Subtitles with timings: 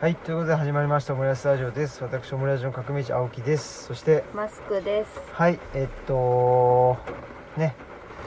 [0.00, 2.02] はい、ということで始まりました、オムライスラジオです。
[2.02, 3.84] 私、オムライスの革命児青木です。
[3.84, 5.20] そして、マスクです。
[5.34, 6.96] はい、えっと、
[7.58, 7.76] ね、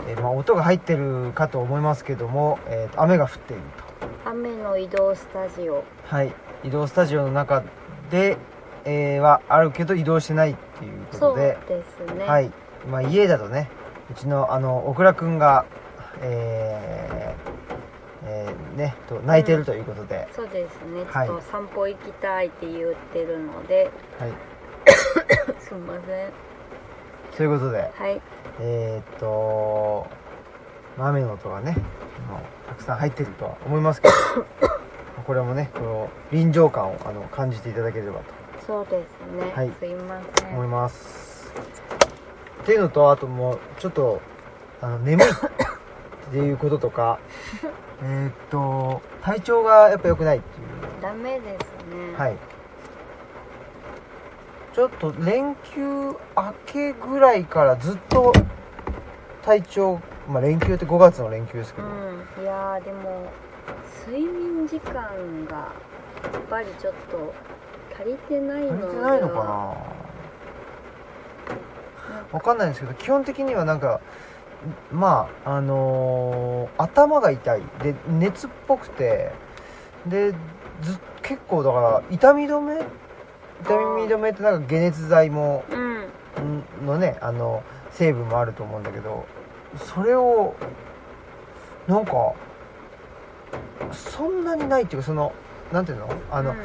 [0.08, 3.64] えーまあ、音が入ってるかと思いますけども、えーと雨が降っている
[4.24, 5.78] 雨の移動スタジオ。
[5.78, 5.84] と。
[6.04, 6.32] はい、
[6.64, 7.64] 移動スタジオの中
[8.12, 8.38] で、
[8.86, 12.24] えーはあるけど移動してないっていうこそうとで、ですね。
[12.24, 12.52] はい、
[12.88, 13.72] まあ、家だとね、
[14.12, 15.66] うちの、あの、小倉くんが、
[16.22, 17.23] えーえー
[18.76, 21.06] ね、と泣いてるということで、そうですね。
[21.12, 24.32] ちはいょっと散歩行きたいって言ってるので、はい、
[25.60, 26.30] すみません。
[27.32, 28.22] そういうことで、はい。
[28.60, 30.08] えーっと、
[30.98, 31.72] まあ雨の音がね、
[32.30, 34.14] もうたくさん入ってるとは思いますけど、
[35.26, 38.20] これもね、この臨場感をあの感じていただければ
[38.66, 39.52] そうですね。
[39.54, 40.46] はいすいません。
[40.48, 41.52] と思います。
[42.64, 44.22] っていうのと、あともう、ちょっと、
[44.82, 45.28] あの、眠い
[46.34, 47.20] っていうこととか、
[48.02, 50.68] えーっと、体調がやっぱ良くないっていう。
[51.00, 51.62] ダメです
[51.96, 52.18] ね。
[52.18, 52.38] はい。
[54.74, 56.18] ちょっと連休明
[56.66, 58.34] けぐらいからずっと
[59.44, 62.44] 体調、まあ連休って5月の連休ですけど、うん。
[62.44, 63.28] いやーでも
[64.08, 64.94] 睡眠時間
[65.46, 67.32] がやっぱりちょっと
[67.96, 69.74] 足りてないの足りてないのかな
[72.32, 74.02] わかんないんですけど、基本的にはなんか、
[74.92, 77.62] まあ、あのー頭が痛い。
[77.82, 79.32] で、熱っぽくて、
[80.08, 80.38] で、ず
[81.22, 82.76] 結構だから、痛み止め？
[83.62, 86.84] 痛み止めってなんか解熱剤も、うん。
[86.84, 89.26] んのね、あの、成分もあると思うんだけど、
[89.78, 90.56] それを、
[91.88, 92.34] なんか、
[93.92, 95.34] そんなにないっていうか、その、
[95.72, 96.10] なんていうの？
[96.32, 96.58] あの、うん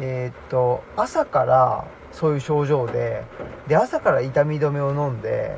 [0.00, 3.22] えーっと朝からそういう症状で
[3.68, 5.56] で朝から痛み止めを飲んで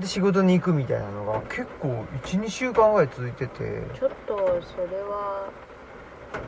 [0.00, 3.82] で仕事に行くみたいなのが結構12週間ぐらい続いてて。
[3.98, 5.48] ちょっとそれは。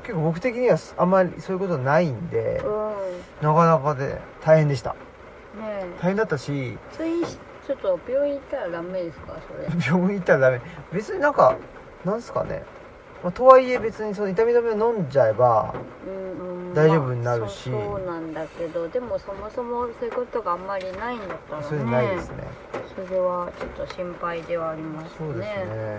[0.02, 4.90] 結構僕的にはあんまりそういうことないんでうなかなかで大変でした。
[4.90, 4.94] ん。
[4.94, 4.98] ね
[5.62, 5.86] え。
[6.00, 9.68] 大変だったしついちょっと病院行ったらダメですかそれ？
[9.86, 10.60] 病院行ったらダメ。
[10.92, 11.56] 別になんか
[12.04, 12.64] なんすかね、
[13.26, 15.74] まあとはいえ別にその痛み止めを飲んじゃえば
[16.74, 17.70] 大丈夫になるし。
[17.70, 21.66] まあそうなんだけどでもそもそもそういうことがあんまりないんだったらね。
[21.66, 22.36] それないですね。
[22.94, 25.10] それはちょっと心配ではありますね。
[25.18, 25.98] そうですね。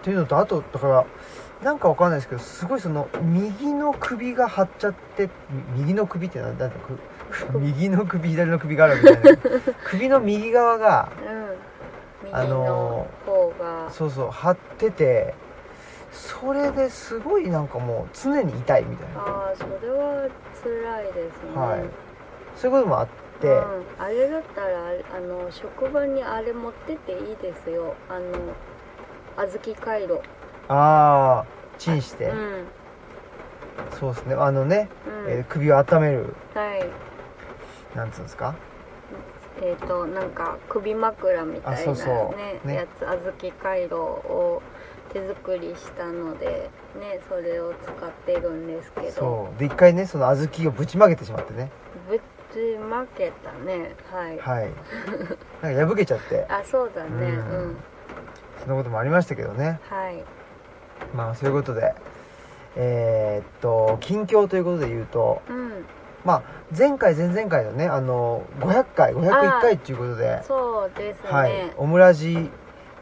[0.00, 1.04] っていうのとあとだから
[1.64, 5.28] なんかわかんないですけどすごいその右の首が張っちゃって
[5.74, 9.38] み右の首ってなんだなんだく右の首左の首があるわけじゃない。
[9.82, 11.08] 首の右側が
[12.22, 12.32] うん。
[12.32, 13.08] あ右の
[13.90, 15.34] そうそう張ってて
[16.10, 19.20] それですごいなんかもう常に痛いみたいな。
[19.20, 20.28] ああそれは
[20.62, 21.60] 辛いですね。
[21.60, 21.80] はい。
[22.56, 23.08] そういうこともあっ
[23.40, 24.68] て、うん、あれだったら
[25.16, 27.94] あの職場にあれ持ってっていいですよ。
[28.08, 28.24] あの
[29.36, 30.20] 小豆回路。
[30.68, 31.46] ああ
[31.78, 32.66] チンして、うん。
[33.98, 34.34] そうですね。
[34.34, 34.88] あのね、
[35.26, 36.34] うん、えー首を温める。
[36.54, 36.86] はい。
[37.96, 38.54] なんつうんですか？
[39.60, 42.74] えー、となんか首枕みたいなねね。
[42.74, 44.62] やつ小豆回路を
[45.12, 49.10] 手作りしたのでねそれを使ってるんですけど。
[49.12, 49.58] そう。
[49.58, 51.70] で一回ねその小豆をぶちまけてしまってね。
[52.08, 52.18] ぶ
[52.52, 53.94] ちまけたね。
[54.10, 54.38] はい。
[54.38, 54.70] はい。
[55.62, 56.46] なんか破けちゃって。
[56.50, 57.10] あそうだね。
[57.10, 57.70] ううん。
[57.72, 57.76] ん、
[58.60, 59.80] そんなこともありましたけどね。
[59.88, 60.24] はい。
[61.14, 61.94] まあそういうことで。
[62.76, 65.84] えーっと近況ということで言うとうん。
[66.24, 66.42] まあ
[66.76, 71.30] 前回前々回のねあの500回501回っていうことでそうですね。
[71.30, 71.72] はい。
[71.76, 72.50] オムラジ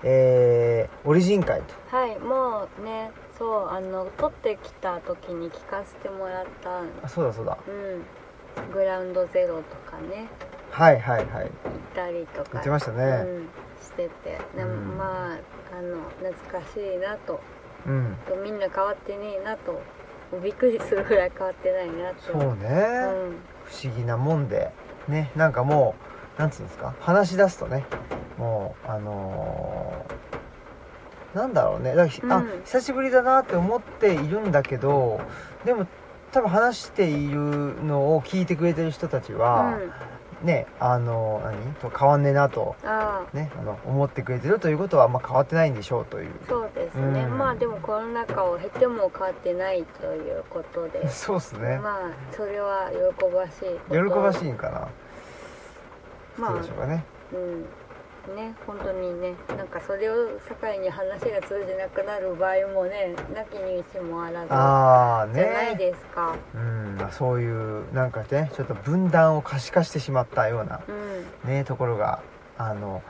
[0.03, 6.83] えー、オリジン会とはいもうねそうあの撮ってきた時に聞かせてもらった。
[7.03, 7.57] あそうだそうだ。
[7.67, 8.05] うん。
[8.73, 10.27] グラウンドゼロとかね。
[10.71, 11.45] はいはいはい。
[11.45, 11.51] 行っ
[11.95, 12.51] たりとか。
[12.53, 13.05] 言ってましたね。
[13.05, 13.49] うん、
[13.81, 14.99] してて、でもうん。
[14.99, 17.41] まああの懐かしいなと。
[17.87, 18.17] うん。
[18.28, 19.81] とみんな変わってねえなと。
[20.43, 22.23] びっくりするぐらい変わってないなと。
[22.33, 23.37] そうね、うん。
[23.65, 24.71] 不思議なもんで。
[25.09, 25.95] ねなんかも
[26.37, 26.95] うなんつうんですか？
[27.01, 27.87] 話し出すとね
[28.37, 30.16] もうあのー
[31.36, 31.94] なんだろうね。
[31.94, 32.62] だからうん。
[32.65, 35.21] 久しぶりだなって思っているんだけど
[35.66, 35.86] でも
[36.33, 37.36] 多分話している
[37.84, 39.78] のを聞いてくれてる人たちは、
[40.42, 41.74] うん、ねあの何？
[41.74, 43.36] と変わんねえなとああ。
[43.36, 46.30] ねあの思ってくれてるということは、まあ、変わってないんでしょうという。
[46.48, 47.36] そうですね、うん。
[47.36, 51.06] まあでもコロナ禍を経ても変わってないということで。
[51.12, 52.00] そうっすね、まあ
[52.32, 54.89] それは喜ばしい喜ばしいんかな、
[56.39, 57.04] まどうでしょうかね。
[57.32, 57.85] あうん
[58.34, 65.34] ね本当にねなんかそれを境に話が通じなくなる場合もねなきにしもあらずああね。
[65.34, 71.51] じゃないですか、うんまあそういうなんかねちょっと分断を可視化してしまったようなうん。
[71.51, 72.21] ねところが
[72.59, 73.03] あの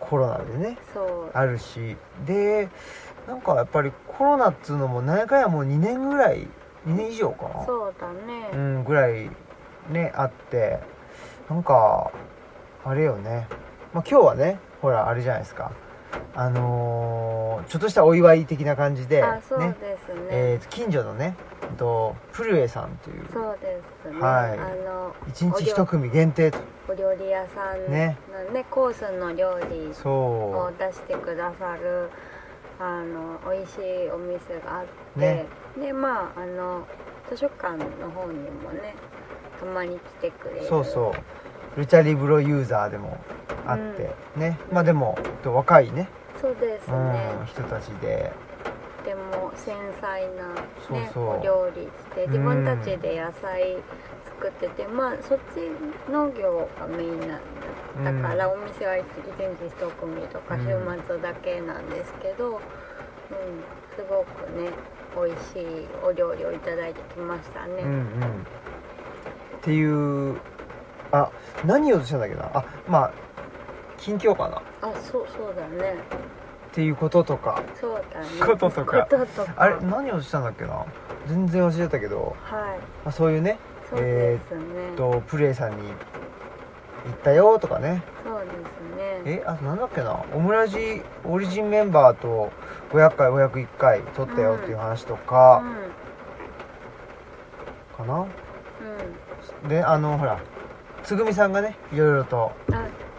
[0.00, 0.78] コロナでね
[1.32, 1.96] あるし。
[2.26, 2.68] で
[3.26, 6.48] なんかやっぱりコロナっつうのも何やかんやもう2年ぐらい
[6.86, 7.64] 2年以上かな。
[7.64, 8.50] そうだね。
[8.52, 9.30] うんぐらい
[9.90, 10.80] ねあって
[11.48, 12.10] なんか
[12.84, 13.46] あれよね、
[13.92, 15.72] まあ、今日はねほらあれじゃないですか。
[16.34, 20.28] あのーちょっとしたお祝い的な感じであそうねですね。
[20.30, 23.24] えー近所のねえっとフルエさんという。
[23.32, 24.58] そうですね、はい。
[24.58, 26.58] あの1日1組限定と。
[26.88, 28.16] お料理屋さんのね
[28.52, 28.64] ね。
[28.70, 32.10] コースの料理をそ出してくださる
[32.80, 35.46] あの美味しいお店があって、ね。
[35.78, 36.86] でまああの
[37.30, 38.94] 図書館の方にもね
[39.60, 40.64] たまに来てくれる。
[40.64, 41.41] うそうそう
[41.76, 43.18] ルチャリブロユーザーでも
[43.66, 44.58] あって、ね。
[44.70, 46.08] まあでもえっと若いね。
[46.40, 46.96] そうですね、
[47.40, 48.32] うん、人たちで。
[49.04, 51.40] とても繊細な、ね、そうそう。
[51.40, 53.76] お料理して自分たちで野菜
[54.24, 57.38] 作ってて、まあそっち農業がメインな
[58.12, 60.64] んだから、お店は一日一組とかうん。
[60.64, 62.58] 週末だけなんですけど、うん
[63.94, 64.70] すごくね
[65.14, 68.00] 美味しいお料理をいただいてきましたね、うんうん。
[68.00, 68.04] っ
[69.60, 70.40] ていう
[71.12, 71.30] あ
[71.62, 72.50] 何言おうとしたんだっけな？
[72.54, 73.12] あまあ
[73.98, 74.56] 近況かな。
[74.56, 76.00] っあそうそうだね。
[76.72, 77.62] ていうこととか。
[77.78, 78.26] そうだね。
[78.44, 79.06] こととか。
[79.10, 79.54] こととか。
[79.56, 80.84] あれ何をしたんだっけな？
[81.28, 82.80] 全然忘れたけど、はい。
[83.04, 85.92] まあ、そういうねそうですね、えっとプレイさんに行
[87.14, 88.02] ったよとかね。
[88.24, 89.38] そうですね。
[89.38, 90.24] えあとなんだっけな？
[90.32, 92.50] オムラジオリジンメンバーと
[92.90, 95.92] 500回501回撮ったよっていう話とうかん。
[97.96, 100.40] かな、うであのほら
[101.04, 102.52] つぐみさんがねいろいろと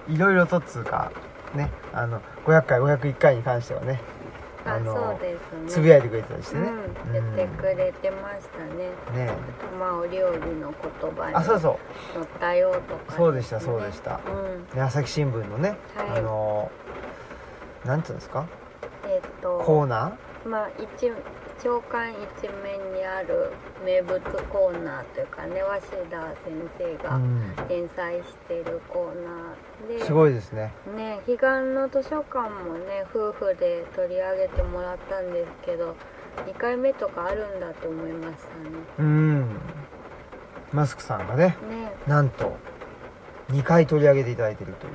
[0.07, 1.11] いろいろとっつうか
[1.53, 3.99] ねあの500回501回に関してはね
[4.65, 5.67] ああのそうですね。
[5.67, 9.33] つぶやいてくれてたりしてね、うん、言ってくれてましたね、ね。
[9.77, 12.13] まあお料理の言葉にあそうそう。
[12.13, 14.21] 載ったよとか、そうでしたそうでした。
[14.25, 14.77] うん。
[14.77, 16.19] ね朝日新聞のね、はい。
[16.19, 16.71] あの
[17.83, 18.45] なんていうんですか？
[19.05, 21.11] えっとコーナまあ一
[21.61, 23.51] 長官一面にある
[23.85, 24.19] 名物
[24.49, 30.73] コーナーというかね鷲田先生ー、がうん、連載してるコーナーで、すごいですね。
[30.95, 35.95] ね彼岸の図書館もね夫婦で取り上げてもらったんですけど
[36.47, 38.37] 2回目とかあるんだと思いまし
[38.97, 39.47] たうん。
[40.71, 41.75] マスクさんがねね。
[41.75, 42.57] ねなんと
[43.51, 44.93] 2回取り上げていただいてるという。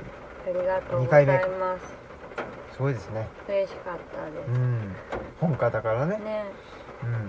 [0.49, 1.98] ありがとう二ござい回ます
[2.79, 3.27] すごいですね。
[3.49, 4.95] 嬉しかったでうん。
[5.41, 6.15] 本家だからね。
[6.15, 6.45] すね。
[7.03, 7.21] うんなん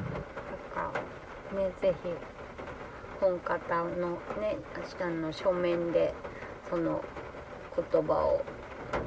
[0.93, 1.01] か
[1.57, 2.09] ねぜひ
[3.21, 4.11] 本方の
[4.41, 4.59] ね
[5.01, 6.15] 明日の書面で
[6.69, 7.03] その
[7.75, 8.45] 言葉を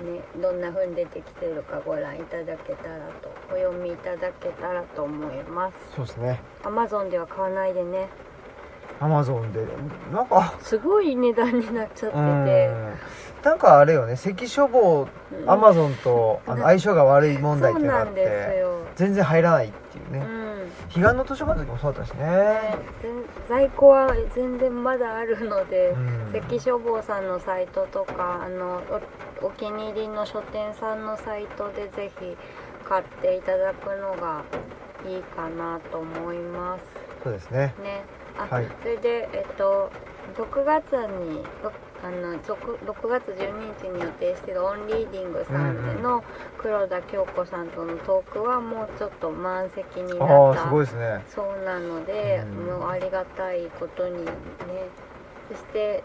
[0.04, 5.78] ねどんな風に出てきてるかご覧いただけたらとお読みいただけたらと思います。
[5.96, 6.42] そうですね。
[6.64, 8.10] Amazon では買わないでね。
[9.00, 9.66] アマゾンで。
[10.12, 10.58] なんか。
[10.62, 12.46] すごい値段になっちゃってうん。
[12.46, 12.70] て
[13.44, 18.22] なんかあれよね関書房うんアマゾンとあの相性が悪い問題っていうのがあって
[18.60, 18.86] よ。
[18.96, 20.44] 全然入らないっていううねん。
[20.94, 22.26] 彼岸の図書館の時もそうだったしね。
[22.26, 23.12] ね全
[23.50, 26.32] 在庫は全然まだあるので、うん。
[26.32, 28.82] 関書房さんのサイトとかあの
[29.42, 32.38] おお気に入りの書店さんのサイトでぜひ
[32.88, 34.44] 買っていただくのが
[35.06, 36.86] いいかなと思います。
[37.24, 37.74] そうですね。
[37.84, 38.04] ね。
[38.38, 38.68] あ、はい。
[38.82, 39.92] それでえっと
[40.38, 41.72] 6月にろ
[42.04, 46.24] あの 6, 6月12日に予定してるオンリーディングさんでの
[46.58, 51.24] 黒田京子さんとのトークはもうちょっと満席になったすごいですね。
[51.28, 52.66] そうなので、うん。
[52.66, 54.32] もうありがたいことにね。
[55.50, 56.04] そして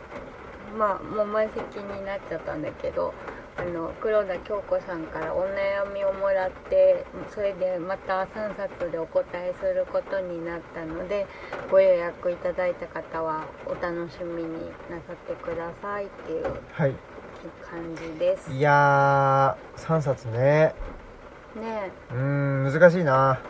[0.76, 3.14] まあもう満席になっちゃったんだけど
[3.58, 11.26] あの黒田京子さんからお悩みをもらってそれでまた3冊でお答えすることになったので
[11.70, 14.48] ご予約いただいた方はお楽しみに
[14.88, 16.94] なさってくださいっていうはい。
[17.70, 18.50] 感じです。
[18.50, 20.74] いやー3冊ね。
[21.54, 23.40] ねうーん難しいな。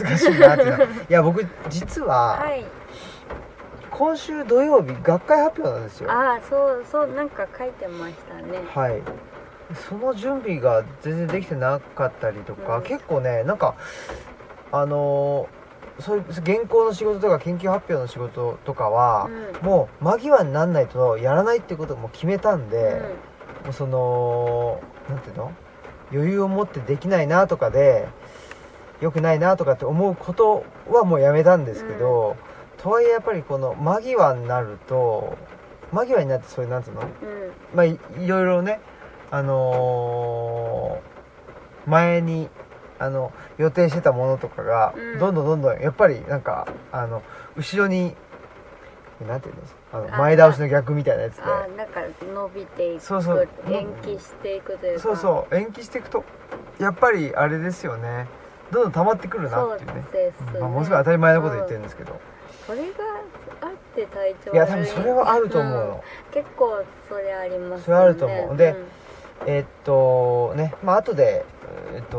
[0.00, 2.64] 難しいなっていうの いや僕実ははい。
[3.90, 6.10] 今週土曜日学会発表なんですよ。
[6.10, 8.58] ああそうそうなんか書いてましたね。
[8.74, 9.02] はい
[9.74, 13.74] その準備が全然できてなかったりとか、うん結構ねなんか
[14.70, 15.62] あのー
[16.00, 19.28] そういう原稿の仕事とか研究発表の仕事とかは、
[19.60, 19.68] うん。
[19.68, 23.02] もう間際になんないとやらないってことをもう決めたんで、
[23.64, 25.52] もうそのなんていうの？
[26.10, 28.08] 余裕を持ってできないなとかで
[29.02, 32.36] 良くないなとかって思うことはもうやめたんですけど、
[32.78, 35.36] とはいえやっぱりこの間際になると
[35.92, 37.02] 間際になってそういうなんていうの？
[37.02, 37.52] うんうん。
[37.74, 38.80] まあいいろいろね
[39.32, 42.48] あのー前に
[43.00, 45.18] あの予定してたものとかが、うん。
[45.18, 47.22] どんどんどんどんやっぱりなんかあの
[47.56, 48.14] 後ろに
[49.26, 51.42] なんていうんですあのあ前倒しの逆みたいなやつで。
[51.42, 53.48] あなんか伸びていくそうそう。
[53.68, 55.02] 延期していくというか。
[55.02, 55.56] そうそう。
[55.56, 56.24] 延期していくと
[56.78, 58.28] やっぱりあれですよね。
[58.70, 60.04] どんどん溜まってくるなっていうね。
[60.12, 62.20] ですね、まあ、ものすごい当たり前のこと言ってるんですけど、
[62.66, 62.84] それが
[63.62, 64.56] あって体調悪い。
[64.56, 66.00] や多分それはあると思うの、ん。
[66.32, 67.82] 結構それありますよね。
[67.84, 68.56] それあると思う。
[68.56, 68.76] でん
[69.46, 71.44] えーっとねまあ後で
[71.94, 72.18] えーっと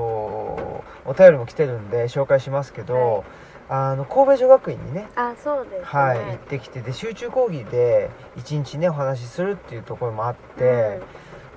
[1.05, 3.25] お便りも来てるんで紹介しますけど、
[3.69, 5.79] あの神戸女学院にねあそうですね。
[5.83, 11.01] はい、行ってきてで集中講義で一日ねお話しするっていうところもあって、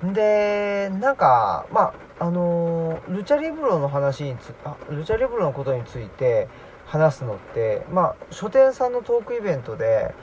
[0.02, 6.48] でなんかまああのールチャリブロの話につあルチャリブロのことについて
[6.86, 10.14] 話すのってまあ書店さんのトークイベントで、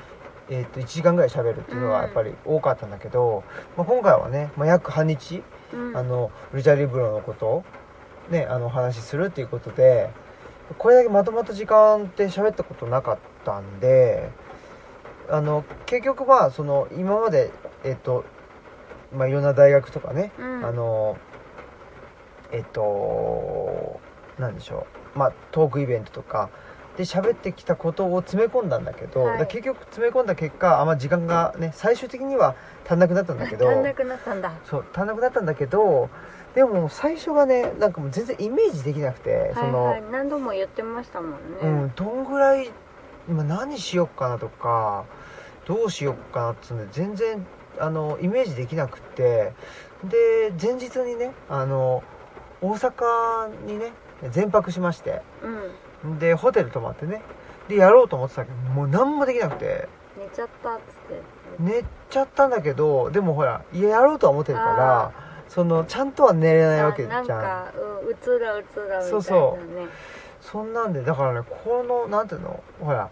[0.49, 3.43] えー、と1時間ぐらい喋るっていうのがやっぱり多かったんだけど、
[3.77, 5.87] まあ、今回はね、まあ、約半日、うん。
[5.89, 7.63] うんあのルチャリブロのことを
[8.29, 10.09] ねあのお話しするっていうことで
[10.77, 14.29] これだけまとまった時間って喋ったことなかったんで
[15.29, 17.51] あの結局まあその今まで
[17.83, 18.23] えっ、と
[19.11, 20.65] まあいろんな大学とかね、うん。
[20.65, 21.17] あの
[22.51, 23.99] えっ、と
[24.39, 26.49] なんでしょうまあトークイベントとか
[26.97, 29.47] で喋ってきたことを詰め込んだんだけど、はい。
[29.47, 34.53] 結局詰め込んだ結果あんま時間がね最終的には足んなくなったんだけど足んなくなったんだ。
[34.65, 36.09] そう足んなくなったんだけど
[36.53, 40.03] でも最初がねなんかもう全然イメージできなくて、はいはい。
[40.11, 42.69] 何度も言ってましたもんね、うん、どんぐらい
[43.27, 45.05] 今何しよっかなとか
[45.65, 47.45] どうしよっかなっつうんで全然
[47.79, 49.53] あのイメージできなくって
[50.03, 52.03] で前日にねあの
[52.61, 53.93] 大阪にね
[54.29, 55.71] 全泊しましてうん
[56.19, 57.21] でホテル泊まってね。
[57.67, 59.87] でやろうと思ってたけどもう何もできなくて。
[60.17, 60.83] 寝ちゃったっつっ
[61.15, 61.21] て。
[61.59, 65.11] 寝ちゃったんだけどでもほらいややろうとは思ってるから
[65.47, 67.13] そのちゃんとは寝れないわけじゃん。
[67.13, 69.09] あなんか、うん、うつらうつらみたいなね。
[69.09, 69.57] そうそ
[70.41, 73.09] そんなんでだからねこのなんていうのほら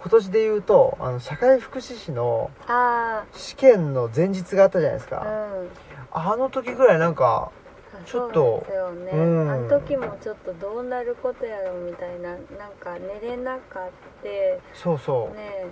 [0.00, 6.32] 今年で言うとあの社会福祉士のあ試験の前日があったじゃないですか、あうん。
[6.32, 7.59] あの時ぐらいなんかあ
[8.04, 9.50] ちょっとそうですよね、うん。
[9.50, 12.38] あの時もちょっとどうなることやろみたいななん
[12.80, 15.66] か寝れなかってそうそう、ね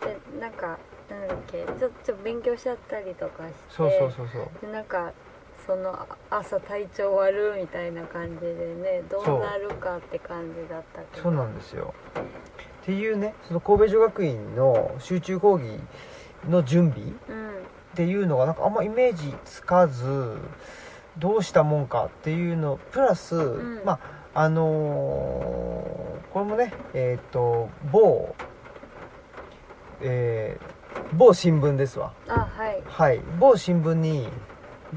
[0.00, 0.78] でなんか
[1.08, 4.66] なんだっけちょっと勉強しちゃったりとかしてそうそうそうそう。
[4.66, 5.12] でなんか
[5.66, 11.22] そのあ朝体調悪いみたいな感じでねどうなるかって感じだったけど。
[11.22, 11.34] そう。
[11.34, 11.94] なんですよ。
[12.82, 15.80] っていうねその神戸女学院の集中講義
[16.50, 17.54] の準備うん
[17.94, 20.36] っていうのがなんかあんまイメージつかず
[21.18, 23.82] どうしたもんかっていうのプラス、ん。
[23.84, 23.98] ま
[24.34, 28.34] ああのーこれもねえっ、と某
[30.00, 30.74] えー
[31.16, 32.12] 某新聞ですわ。
[32.28, 32.82] あはい。
[32.86, 33.20] はい。
[33.38, 34.28] 某新聞に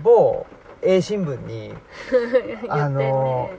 [0.02, 0.46] 某
[0.82, 1.78] A 新聞に ね、
[2.70, 3.50] あの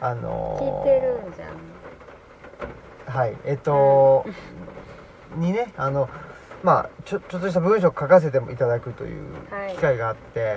[0.00, 3.14] あのー聞いてるんじゃん。
[3.14, 3.36] はい。
[3.44, 4.24] えっ、と
[5.36, 6.08] にねあの
[6.62, 9.72] まあちょちょっとした文章を書かせてもいただくというはい。
[9.74, 10.56] 機会があって、は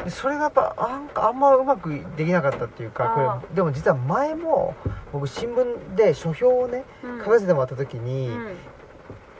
[0.00, 0.04] い。
[0.04, 4.74] でそれがやっぱあんあんまうまくできなかったっていうかこあれでも実は前も
[5.12, 7.18] 僕新聞で書評をねうん。
[7.24, 8.46] 書かせてもらった時に、うん。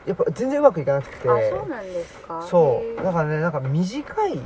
[0.07, 1.29] やっぱ全然うまくいかなくて。
[1.29, 2.43] あそうなんですか？
[2.49, 3.03] そう。
[3.03, 4.41] だからねなんか短い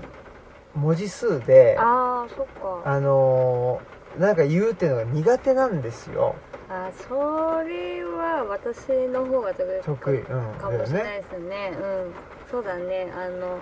[0.74, 2.46] 文字数であああそっ
[2.84, 6.34] かのーなんか言うっていうのが苦手なんですよ
[6.70, 11.72] あそれは私の方が得意得意うんかもしれないですね。
[11.72, 12.12] うん。
[12.50, 13.10] そうだね。
[13.16, 13.60] あの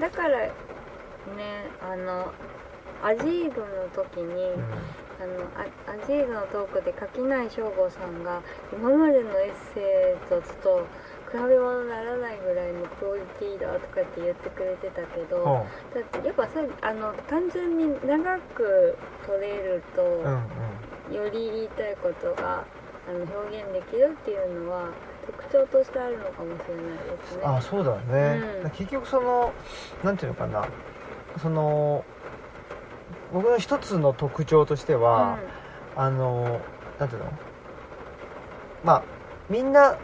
[0.00, 0.50] だからね
[1.82, 2.32] あの
[3.02, 4.62] アジードの時に、うん。
[5.14, 10.86] あのあアジードのトークで垣内翔吾さんが今までのエッセイとちょっと
[11.30, 15.44] 比べ物にならないぐらいのクオリティだとかって言ってくれてたけど、うん。
[15.94, 18.96] だってやっぱさあの単純に長く
[19.26, 20.44] 取れると、うんうん
[21.12, 22.64] より言いたいことが
[23.08, 24.88] あの表現できるっていうのは
[25.26, 26.84] 特徴としてあるのかもしれない
[27.16, 27.42] ですね。
[27.44, 28.70] あそうだね、うん。
[28.70, 29.52] 結局その
[30.02, 30.66] なんていうのかな。
[31.42, 32.04] その
[33.32, 35.38] 僕の一つの特徴としては、
[35.96, 36.60] あの
[36.98, 37.32] なんていうの？
[38.84, 39.02] まあ
[39.50, 39.98] みんな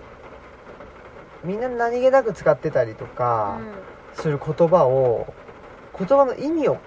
[1.45, 4.21] みんな何気なく使ってたりとうんかうん。
[4.21, 5.33] する言葉を
[5.97, 6.79] 言葉の意味を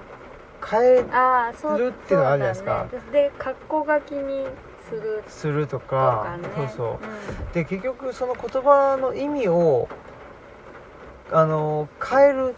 [0.70, 2.88] 変えるっていうのがあるじゃないですか。
[2.92, 4.46] ね、で格好書きに
[4.90, 5.24] する。
[5.28, 6.50] するととかかね。
[6.56, 6.88] そうそう。
[6.92, 7.52] うん。
[7.54, 9.88] で結局その言葉の意味を
[11.32, 12.56] あの変える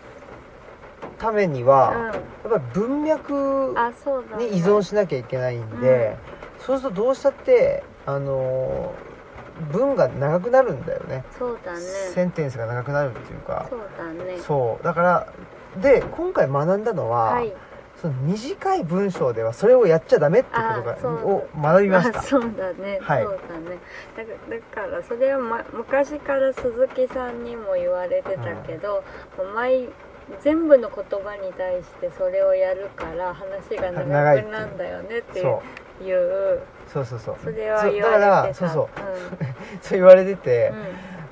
[1.18, 2.12] ためには、
[2.44, 3.76] やっぱり文脈
[4.38, 6.18] に依存しなきゃいけないんで、
[6.60, 8.94] そうするとどうしたってあの
[9.72, 11.24] 文が長くなるんだよね。
[11.38, 11.80] そうだね。
[11.80, 13.68] センテンスが長くなるっていうか。
[13.70, 14.38] そうだね。
[14.40, 14.84] そう。
[14.84, 15.28] だから
[15.82, 17.54] で今回学んだのは、はい
[18.02, 22.20] その短い文章ではそれをやっちゃダメってことがを学びました。
[22.20, 23.24] あそうだね、はい。
[23.24, 23.78] そうだね。
[24.18, 29.04] だからだからそれは、ま、昔から鈴木さんにも言われてたけど、
[29.38, 29.90] もう毎
[30.42, 35.62] 全部の言葉に対してそれをやるから話が長くなんだよねっていう。
[36.00, 36.62] そいう。
[36.92, 37.38] そうそうそう。
[37.44, 38.20] それは言われてた。
[38.20, 38.70] だからそう。
[38.70, 38.90] そう
[39.82, 40.74] そう言われてて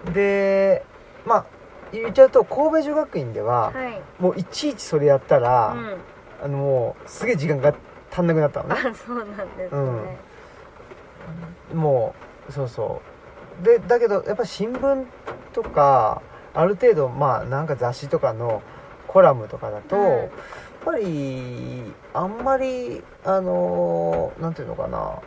[0.08, 0.14] う、ん。
[0.14, 0.84] で
[1.26, 1.46] まあ
[1.92, 5.98] 言っちゃうと神戸女学院ではうん、はい、もういちいちそれやったら、うん、
[6.44, 7.74] あのもうすげえ時間が
[8.12, 8.76] 足んなくなったのね。
[8.78, 10.18] あそうなんですね、
[11.74, 12.14] も
[12.50, 13.02] うそうそ
[13.62, 13.64] う。
[13.64, 15.06] でだけどやっぱ新聞
[15.54, 16.22] とか
[16.54, 18.62] ある程度まあなんか雑誌とかの
[19.08, 20.04] コラムとかだと、うん。
[20.04, 20.30] やっ
[20.84, 25.22] ぱりあんまりあのなんていうのかな、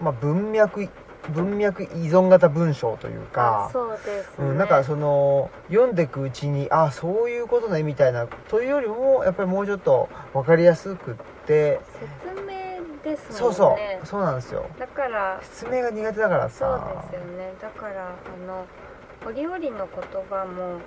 [0.00, 0.90] まあ、文脈
[1.28, 11.14] 文脈依存型文章というあかそうですね、うん、なんかその読んでいくうちにあそういうことねみたいなというよりもやっぱりもうちょっと分かりやすくっ
[11.46, 11.80] て
[12.24, 12.50] 説明
[13.02, 13.38] ですもんね。
[13.38, 14.66] そうそうそうなんですよ。
[14.78, 17.52] だから説明が苦手だからそうさですよね。
[17.60, 18.66] だからあの
[19.26, 20.80] 折々の言葉も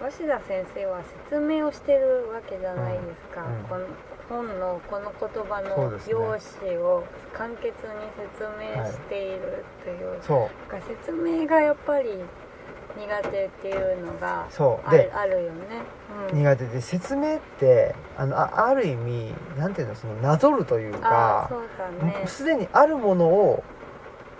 [0.00, 3.64] 鷲田先生は説明をしてるわけじゃないですか、うんうん。
[3.64, 3.84] この
[4.28, 7.72] 本のこの言葉の用紙を簡潔に
[8.16, 10.70] 説明しているという、そう。
[10.70, 12.10] か説明がやっぱり
[12.96, 14.90] 苦手っていうのがあそう。
[14.90, 15.50] でるあるよね、
[16.30, 21.50] うん、苦手で説明ってあのあある意味なんていうのそのなぞるというあか
[22.26, 23.62] すでにあるものを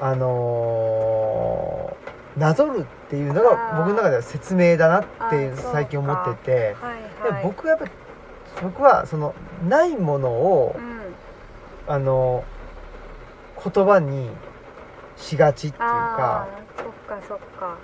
[0.01, 7.43] あのーなぞるっていうのが僕の中では説明だなって最近思っててではいはい。
[7.43, 7.87] 僕はやっぱ
[8.63, 9.35] 僕はその
[9.69, 10.99] ないものをうん。
[11.89, 12.45] あの
[13.65, 14.29] 言葉に
[15.17, 16.47] しがちっていうか
[16.77, 17.79] そっかそっか。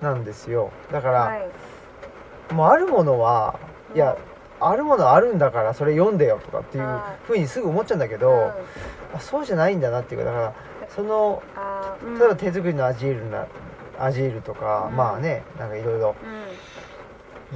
[0.00, 0.72] なんですよ。
[0.90, 2.52] だから、はい。
[2.52, 3.60] もうあるものは
[3.94, 4.16] いや
[4.58, 8.20] あるものはあるんだからそれ読んでよとかっていうあふうにすぐ思っちゃうんだけうん。
[9.20, 10.54] そうじゃないんだなっていうかだから
[10.88, 11.42] その
[12.18, 13.46] 例えば手作りのアジールな
[14.00, 14.96] アジールとか、うん。
[14.96, 16.16] まあねなんかいろいろ。
[16.24, 16.62] うん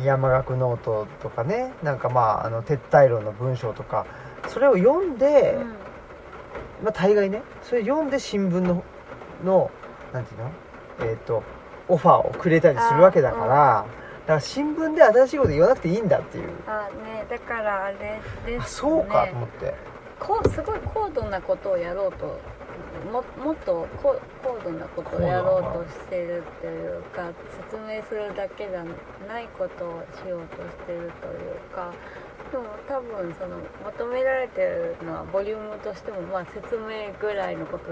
[0.04, 4.06] 山岳ノートとかねなんかまああの撤退論の文章とか
[4.48, 5.76] それを読んで、うん。
[6.84, 8.85] まあ大概ねそれ読んで新聞の
[9.44, 9.70] の
[10.12, 10.50] なんていうの？
[11.00, 11.42] えっ、と
[11.88, 13.87] オファーをくれたりするわけだから、だか
[14.26, 18.59] ら新聞で新しいこと言わなくていいんだっていう、あねだからあれですね。
[18.59, 19.74] あそうかと思って、
[20.18, 22.38] こうすごい高度なことをやろうと
[23.12, 27.30] ももっと高高度なことをやろうとしてるっていうか
[27.70, 28.85] 説明するだけじゃ
[29.28, 31.92] ないことをしようとしてるというか
[32.50, 37.90] でも多分その求められてるのはボリュームとしてもまあ説明ぐらいのこと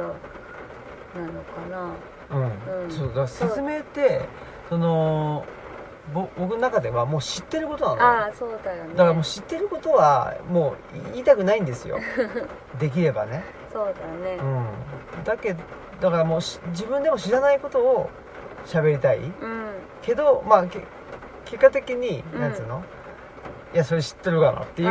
[1.18, 1.92] なのかな。
[2.30, 2.84] うん。
[2.84, 2.90] うん。
[2.90, 4.28] そうだ説明って
[4.68, 5.44] その
[6.12, 7.96] ぼ僕の中ではもう知ってることなの。
[7.96, 8.90] よああそうだよね。
[8.90, 11.98] だからもう知ってることはもう言いたくないんですよ。
[12.78, 13.92] できればねそうだ
[14.24, 14.38] ね。
[14.40, 15.24] うん。
[15.24, 15.58] だけど
[16.00, 18.08] だからもうし自分でも知らないことを
[18.66, 19.18] 喋りたい。
[19.18, 19.32] うん。
[20.02, 20.80] けどまあけ
[21.44, 22.40] 結果的にうん。
[22.40, 22.82] なんつうの、
[23.74, 24.90] いやそれ知ってるかなっていう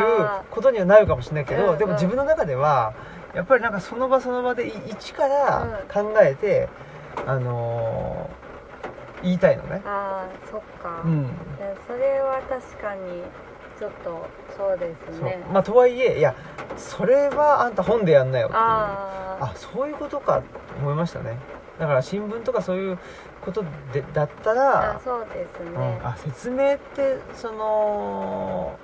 [0.50, 2.92] ことにはなるかもしれないけど、うんでも自分の中では
[3.34, 6.68] やっぱりなんかその場その場でい一から考えて、
[7.26, 8.44] あのー
[9.24, 9.80] 言いたいのね。
[9.86, 11.26] ああそっか、うん。
[11.88, 13.22] それは確かに
[13.84, 15.44] ちょっとそうですね。
[15.52, 16.34] まあとはいえいや
[16.76, 18.60] それはあんた本でやんなよっていう。
[18.62, 20.48] あああそういうことかって
[20.80, 21.36] 思いましたね。
[21.78, 22.98] だから新聞とかそういう
[23.42, 28.78] ことでだったあらそうですね、うん、あ説明ってその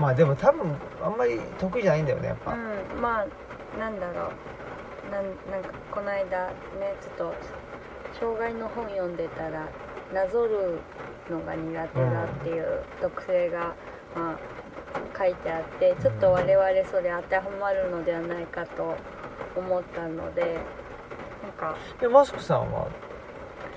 [0.00, 4.30] まあでも多分あんまり得意じゃないんだよねやっぱ、うん、まあなんだろう。
[5.10, 7.34] なんなんかこの間ねちょっと
[8.18, 9.68] 障害の本読んでたら
[10.12, 10.80] なぞる
[11.30, 13.74] のが苦手だっていう特性が、ま
[14.16, 14.38] あ、
[15.16, 18.98] 書いてあってちょっと我々それ当てはまるのではないかと
[19.54, 20.62] 思ったので
[21.42, 21.76] なんか。
[22.00, 22.88] でマスクさんは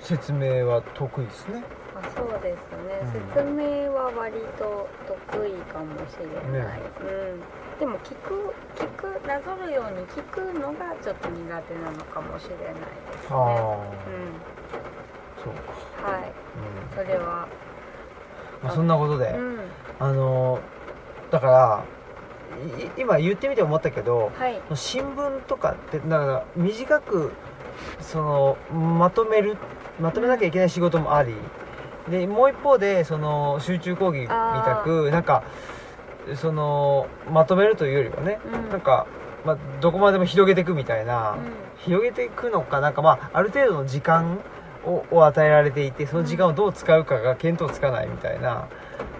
[0.00, 1.64] 説明は得意ですね。
[1.92, 3.10] あそうですね、うん。
[3.34, 6.90] 説明は割と得意かもしれない、ね。
[7.00, 7.04] う
[7.36, 7.44] ん。
[7.78, 13.30] でも聞く聞くなぞるように聞くのがちょっと苦手なのかもしれないですね。
[13.30, 14.42] ああうん。
[15.42, 15.72] そうか、
[16.08, 16.32] はい。
[16.54, 16.90] うん。
[16.94, 17.48] それは
[18.62, 19.58] まあ、そんなことで、うん。
[19.98, 20.60] あの
[21.30, 21.84] だから
[22.78, 24.60] い今言ってみて思ったけどはい。
[24.74, 27.32] 新聞とかってだから短く
[28.00, 29.56] そのまとめる
[30.00, 31.34] まとめなきゃいけない仕事もあり
[32.10, 35.44] でもう一方でその集中講義みたくなんか
[36.34, 38.68] そのまとめるというよりはね、うん。
[38.68, 39.06] なんか、
[39.44, 41.38] まあ、どこまでも広げていくみたいな、うん。
[41.78, 44.38] 広げていくのかなんかまあある程度の時間を
[44.86, 48.68] を与えられていてその時間をどう使うかが見当つかないみたいな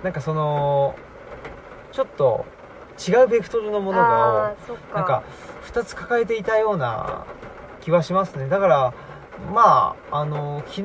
[0.03, 0.95] なんかその
[1.93, 2.47] ちょっと
[3.09, 4.55] 違うベクトルのものあ
[4.93, 5.23] がなんか
[5.73, 7.27] 2つ抱えていたような
[7.81, 8.49] 気はしますね。
[8.49, 8.95] だから
[9.53, 10.85] まああの昨日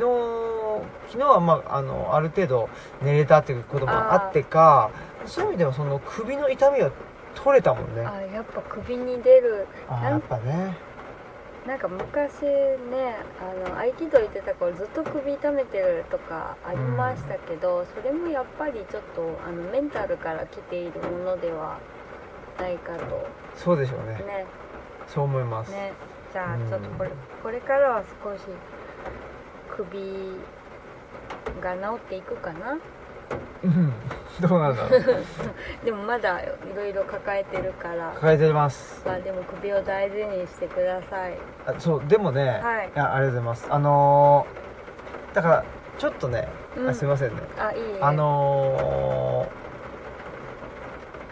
[1.09, 2.69] 昨日はまああのある程度
[3.01, 4.91] 寝れたっていうこともあってか
[5.25, 6.91] そういう意味ではその首の痛みは
[7.35, 8.05] 取れたもんね。
[8.05, 9.67] あやっぱ首に出る。
[9.89, 10.77] あやっぱね
[11.67, 21.79] なんか昔ねあの合気道行ってた頃ずっと首痛めてるとかありましたけど、それもやっぱりちょっとあのメンタルから来ているものでは
[22.59, 23.27] ないかと。
[23.55, 24.13] そうでしょうね。
[24.25, 24.45] ね。
[25.07, 25.93] そう思います、ね。
[26.31, 26.69] じゃあうん。
[26.69, 27.09] ちょっとこれ
[27.41, 28.41] これからは少し
[29.75, 29.99] 首
[31.61, 32.77] が治っていくかな？
[33.63, 33.93] うん。
[34.41, 35.01] どうなんだろう
[35.85, 38.11] でもまだいろいろ抱えてるから。
[38.15, 39.01] 抱えてます。
[39.05, 41.33] まあでも首を大事にしてください。
[41.65, 42.89] あそうでもね、はい。
[42.95, 43.67] やありがとうございます。
[43.69, 45.65] あのーだから
[45.97, 46.89] ちょっとね、うん。
[46.89, 47.35] あすいませんね。
[47.57, 49.65] あいいねあのー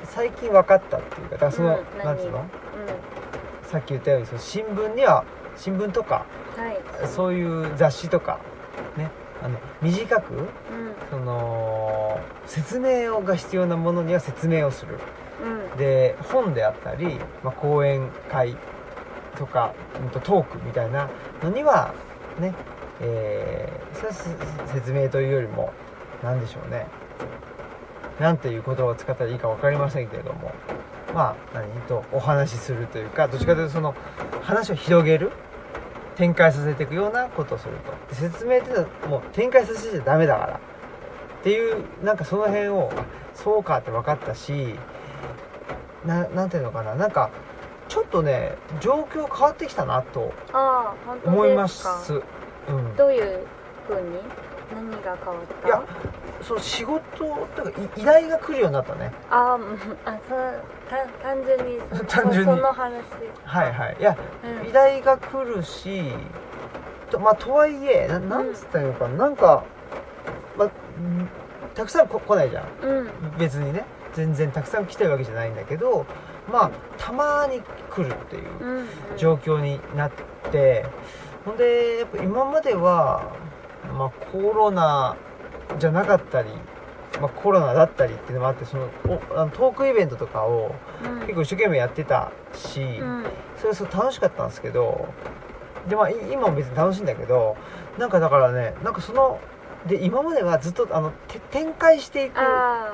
[0.05, 2.37] 最近分かったっていうかだからその、うんなんつうの？
[2.37, 2.47] 何
[3.69, 5.25] さっき言ったようにその新聞には
[5.57, 6.25] 新聞とか
[6.57, 6.77] うんはい。
[7.07, 8.39] そういう雑誌とか
[8.97, 9.09] ね
[9.43, 10.47] あの短くうん。
[11.11, 14.99] その説明をが必要なものには説明をする。
[15.71, 15.77] うん。
[15.77, 18.55] で本であったり、まあ、講演会
[19.37, 19.73] とか
[20.23, 21.09] トークみたいな
[21.43, 21.93] のには
[22.39, 22.53] ね
[23.01, 24.35] えーそれはす
[24.73, 25.73] 説明というよりも
[26.23, 26.87] 何でしょうね。
[28.19, 30.51] なんていう言葉を使ったらいいか分かりませんけれども。
[31.13, 31.67] まあ何？
[31.87, 33.93] とお話しするというかどっちかというとその
[34.41, 35.31] 話を広げる
[36.15, 37.73] 展開させていくようなことをする
[38.09, 38.15] と。
[38.15, 40.53] で説明っていうのはもう展開させちゃダメだから。
[40.55, 44.75] っていうなんかその辺をあそうかって分かったし
[46.05, 46.95] ななんていうのかな。
[46.95, 47.29] なんか
[47.89, 51.87] ちょっとね状況変わってきたなとああ本当思います。
[52.13, 52.17] う
[52.71, 52.95] ん。
[52.95, 53.45] どういう
[53.87, 54.19] ふうに？
[54.71, 55.67] 何が変わった？
[55.67, 55.83] いや
[56.41, 57.01] そう仕事
[57.55, 59.11] というかい依頼が来るようになったね。
[59.29, 59.57] あ
[60.05, 62.55] あそうた単純にそ単純に。
[62.55, 63.03] その話。
[63.45, 63.97] はいはい。
[63.99, 64.17] いや
[64.61, 64.67] うん。
[64.67, 66.11] 依頼が来るし
[67.09, 69.17] とまあとはいえななんつったらいいのかな？
[69.17, 69.63] なんか、
[70.57, 71.27] まあ、うん
[71.73, 72.67] たくさんこ来ないじゃん。
[72.81, 73.11] うん。
[73.37, 73.85] 別にね。
[74.13, 76.05] 全然たくさん来てるわけじゃないんだけど
[76.51, 78.87] まあたまに来るっていううんうん。
[79.17, 80.11] 状況になっ
[80.51, 80.85] て
[81.43, 83.31] ほんでやっぱ今までは、
[83.91, 85.15] まあ、コロナ
[85.79, 86.49] じゃなかったり、
[87.19, 91.19] まあ、コロナだったりっていうのもあってそのおあのトークイベントとかをうん。
[91.21, 93.25] 結構一生懸命やってたし、うん。
[93.57, 95.07] それは楽しかったんですけど
[95.87, 97.55] でまあい今も別に楽しいんだけど
[97.97, 99.39] なんかだからねなんかその
[99.87, 102.91] で今まではずっとあのて展開していくあ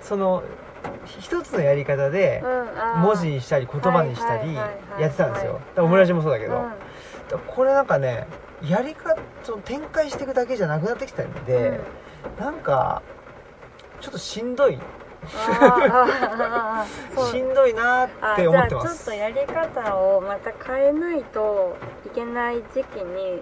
[0.00, 0.42] その
[1.04, 2.42] ひ一つのやり方で
[2.96, 5.60] 文字にしたり言葉にしたりやってたんですよ。
[5.76, 6.64] オムラジもそうだけど、
[7.46, 8.26] これなんかね
[8.68, 11.80] やり方その展開していくだけじゃなくなってきたんで、
[12.38, 13.02] なんか
[14.00, 14.78] ちょっとしんどい。
[17.30, 23.40] しんどいなあって思ってますじゃあちょっとやり方をまた変えないといけない時期に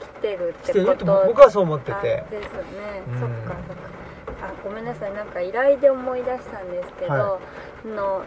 [0.00, 3.20] 来てるってこと僕はそう思ってあてですよね、うん。
[3.20, 3.82] そっかそっか。
[4.42, 5.14] あごめんなさい。
[5.14, 7.38] なんか依頼で思い出したんですけど、は
[7.86, 8.22] の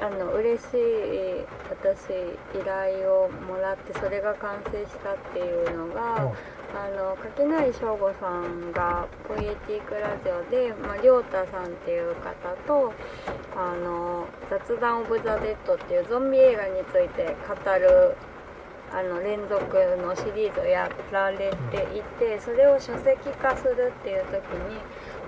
[0.00, 2.10] あの嬉しい私
[2.58, 6.32] 依頼をもらってそれが完成したっていうのが、うん。
[6.74, 12.94] あの柿内翔吾さんがポイエティックラジオで、まあ、りょうたさんっていう方と
[13.54, 18.16] あの雑談オブザ・デッドっていうゾンビ映画について語る
[18.90, 19.60] あの連続
[20.02, 21.46] のシリーズをやられて
[21.96, 24.76] いて、それを書籍化するっていう時に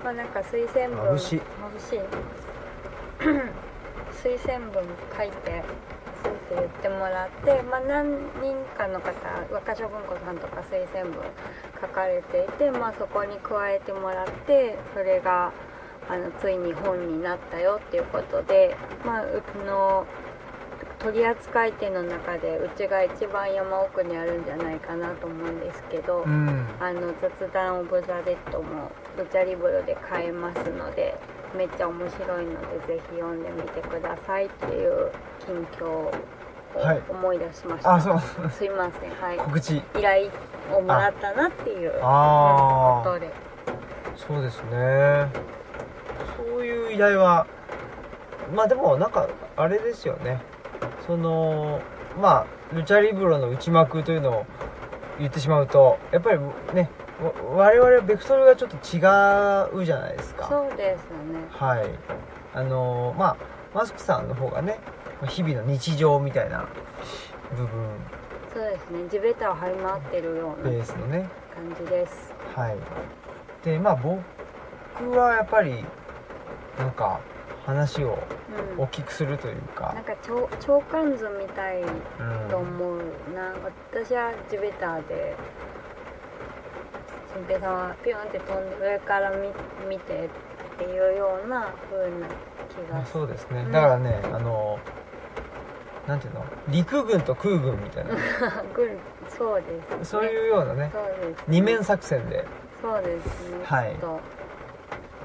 [0.03, 1.41] まあなんか推薦文眩しい。
[1.79, 1.99] 眩しい
[4.23, 4.83] 推薦文
[5.15, 5.63] 書いて
[6.23, 9.11] そうって言ってもらって、まあ、何人かの方
[9.51, 11.23] 若所文庫さんとか推薦文
[11.81, 15.51] 書かれていて、まあ、そこに加えてもらってそれが
[16.09, 18.75] あのついに本になったよっていうことで、
[19.05, 20.05] まあ、うちの
[20.99, 26.65] 取扱店の中でうちが一番山奥にあるんじゃないかなと思うんですけど、うん。
[26.79, 31.15] あの雑談オブザ・デッドもルチャリブロで買えますので
[31.55, 32.51] めっちゃ面白いの
[32.87, 35.11] でぜひ読んでみてくださいっていう
[35.45, 36.11] 近況を
[36.75, 37.01] はい。
[37.09, 38.19] 思い出しました、あそう。
[38.49, 39.11] すいません。
[39.11, 39.37] はい。
[39.37, 39.77] 告知。
[39.77, 40.29] 依頼
[40.73, 41.93] をもらったなっていう。
[42.03, 42.99] あ。
[42.99, 43.31] あことで。
[44.17, 45.29] そうですね。
[46.35, 47.47] そういう依頼は
[48.53, 50.41] まあでもなんかあれですよね。
[51.07, 51.81] その
[52.19, 54.45] まあルチャリブロの内幕というのを
[55.19, 56.39] 言ってしまうとやっぱり
[56.73, 58.99] ねわ我々はベクトルがちょっと違
[59.81, 60.47] うじゃないですか。
[60.49, 61.01] そうです
[61.31, 61.39] ね。
[61.49, 61.89] はい。
[62.53, 63.37] あのまあ
[63.73, 64.79] マスクさんの方がね
[65.27, 66.67] 日々の日常みたいな
[67.55, 67.89] 部分。
[68.53, 69.09] そうですね。
[69.09, 71.29] 地べたを張り回ってるようなベースのね。
[71.53, 72.33] 感じです。
[72.53, 72.75] はい。
[73.63, 75.83] でまあ僕はやっぱり
[76.77, 77.19] なんか
[77.65, 78.17] 話を
[78.77, 78.83] うん。
[78.83, 79.93] 大きくするというか。
[79.95, 82.97] なん、か超長官図みたいうんと思う。
[83.33, 83.53] な
[83.93, 85.35] 私は地べたで
[87.35, 89.49] 新平さんはピュンって飛んで上から見
[89.89, 90.29] 見て
[90.75, 93.11] っていうような風ながする。
[93.11, 93.71] そうですね、うん。
[93.73, 94.79] だからねあの
[96.07, 96.45] なんていうの？
[96.69, 98.11] 陸軍と空軍みたいな。
[98.73, 102.45] 軍そうです、ね、そういうようなねそうです、ね、二面作戦で。
[102.81, 103.65] そうですね。
[103.65, 103.93] はい。
[103.93, 103.97] い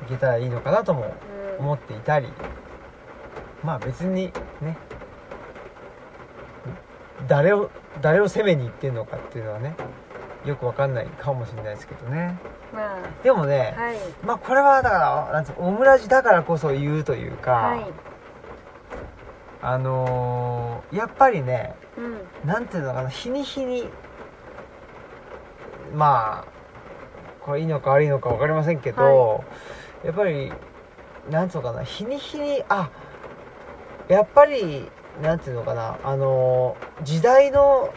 [0.08, 1.14] けたらいいのかなとも
[1.58, 1.64] うん。
[1.64, 2.32] 思っていたり。
[3.62, 4.76] まあ別にね。
[7.28, 7.70] 誰を
[8.00, 9.76] 誰を攻めに行ってるのかっていうのはね
[10.44, 12.38] よくわかんないかもしれないですけどね。
[12.72, 13.96] までもね、あはい。
[14.24, 14.98] まあこれはだか
[15.28, 17.84] らなんつうのオムラジだからこそ言うというか、はい。
[19.62, 22.48] あのーやっぱりねうん。
[22.48, 23.84] なんていうのかな日に日に
[25.94, 29.44] まあこれいいのか悪いのか分かりませんけど、
[30.04, 30.52] やっぱり
[31.30, 32.90] なんつうのかな日に日にあ
[34.08, 34.88] やっぱり
[35.22, 37.94] なんていうのかなあのー時代の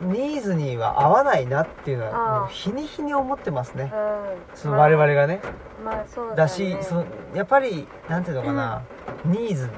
[0.00, 3.92] ニーズには合わないなっていうのはもう日に日に思ってますね。
[3.94, 4.56] うん。
[4.56, 5.40] その我々がね。
[5.84, 8.82] まあそうだ,、ね、だしそのやっぱりなんていうのかな、
[9.24, 9.70] ニーズ。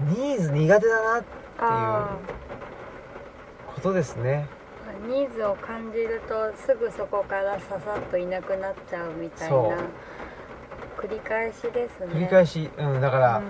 [0.00, 1.26] ニーズ苦手だなって
[1.58, 2.16] あ
[3.74, 4.46] ことですね。
[5.04, 9.56] ーニーズを感じるとすぐそこからささっといなくなっちゃうみたいな。
[10.96, 12.06] 繰り返しですね。
[12.06, 13.42] 繰り返し、うん、だから、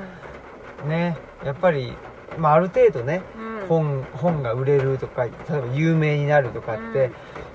[0.89, 1.95] ねやっぱり、
[2.39, 3.47] まあ、ある程度ねうん。
[3.47, 7.11] うん本本が売れるとか例えば有名になるとかって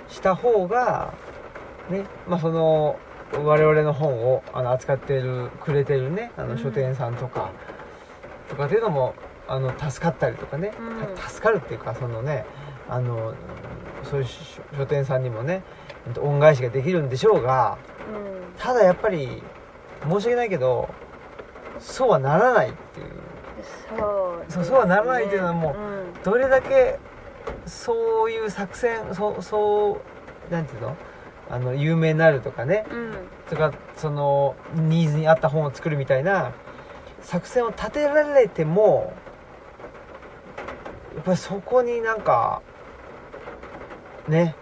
[0.07, 1.13] した方が、
[1.89, 2.97] ねまあ、その
[3.33, 6.49] 我々の本をあの扱ってるくれてるねあうん。
[6.51, 7.51] の書店さんとか、
[8.49, 9.13] とかっていうのも
[9.49, 10.71] あの助かったりとかね、
[11.27, 12.45] 助かるっていうかそのね
[12.89, 13.33] あの
[14.09, 15.61] そういう書書店さんにもね
[16.21, 17.77] 恩返しができるんでしょうが
[18.09, 18.57] うん。
[18.57, 19.27] ただやっぱり
[20.09, 20.87] 申し訳ないけど
[21.79, 23.07] そうはならないっていう
[23.89, 23.95] そ
[24.49, 24.51] う。
[24.51, 26.23] そうそうはならないっていうのはもううん。
[26.23, 26.99] どれだけ
[27.65, 30.01] そういう作戦そうそ
[30.49, 30.95] うなんていうの？
[31.49, 32.86] あの有名になるとかね。
[32.91, 33.13] うん。
[33.49, 36.51] とかそのニーズに合った本を作るみたいな
[37.21, 39.13] 作戦を立てられても
[41.15, 42.62] やっぱりそこになんか
[44.27, 44.56] ね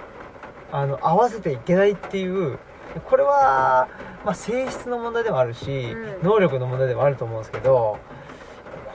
[0.72, 2.60] あの合わせていけないっていう
[3.06, 3.88] これは、
[4.24, 6.24] まあ、性質の問題でもあるし、うん。
[6.24, 7.98] 能力の問題でもあると思うんですけど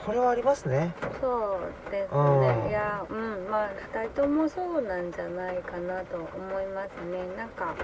[0.05, 0.93] これはありますね。
[1.19, 2.69] そうですね、うん。
[2.69, 7.25] いやうんまあ2人ともそうなんじゃないかなと思いますね。
[7.37, 7.75] なんか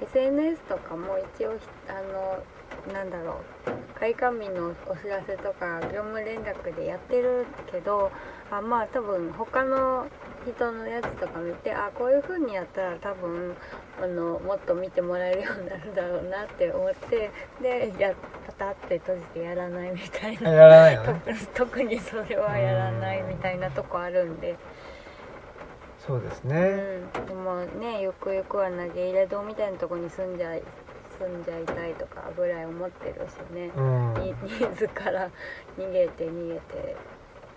[0.00, 3.66] SNS とかも一応ひあのなんだろう。
[3.98, 8.10] 開館日のお知らせとか業務連絡でやってるけど
[8.50, 10.06] あまあ多分他の
[10.46, 13.56] 人のやつとか見てあこういう風にやったら多分
[14.02, 17.30] あのもっと見てもらえるようになるだろうなって思って
[17.62, 18.12] でや
[18.45, 20.50] パタって閉じてやらないみたいな。
[20.50, 21.22] やらないよね。
[21.54, 24.56] 特特にそれはやらないみたいなとこあるんで、う
[26.06, 30.62] そうですね、ん、でもねゆくゆくは投げ入れ堂みたいなとこに住んじゃい
[31.18, 34.14] 住んじゃいたいとかぐらい思ってるしね、うん。
[34.14, 35.28] ニニーズから
[35.76, 36.96] 逃げて逃げて。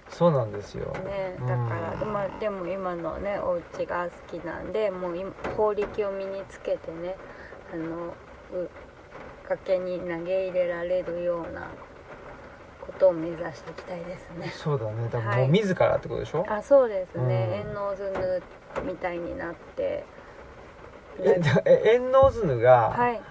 [0.09, 0.91] そうなんですよ。
[1.05, 1.47] ねうん。
[1.47, 7.15] だから、でまあでも今のねお家が好きなんでもう今法力を身につけてね
[7.71, 8.15] あの
[9.49, 11.67] う崖に投げ入れられるような
[12.81, 14.51] ことを目指していきたいですね。
[14.55, 15.09] そうだね。
[15.11, 15.41] 多分はい。
[15.41, 17.63] もう自らってことでしょ、あそうですね。
[17.63, 17.69] うん。
[17.69, 18.43] 円ノーズヌ
[18.83, 20.05] みたいになって。
[21.21, 23.21] えだえ円ノーズヌが、はい。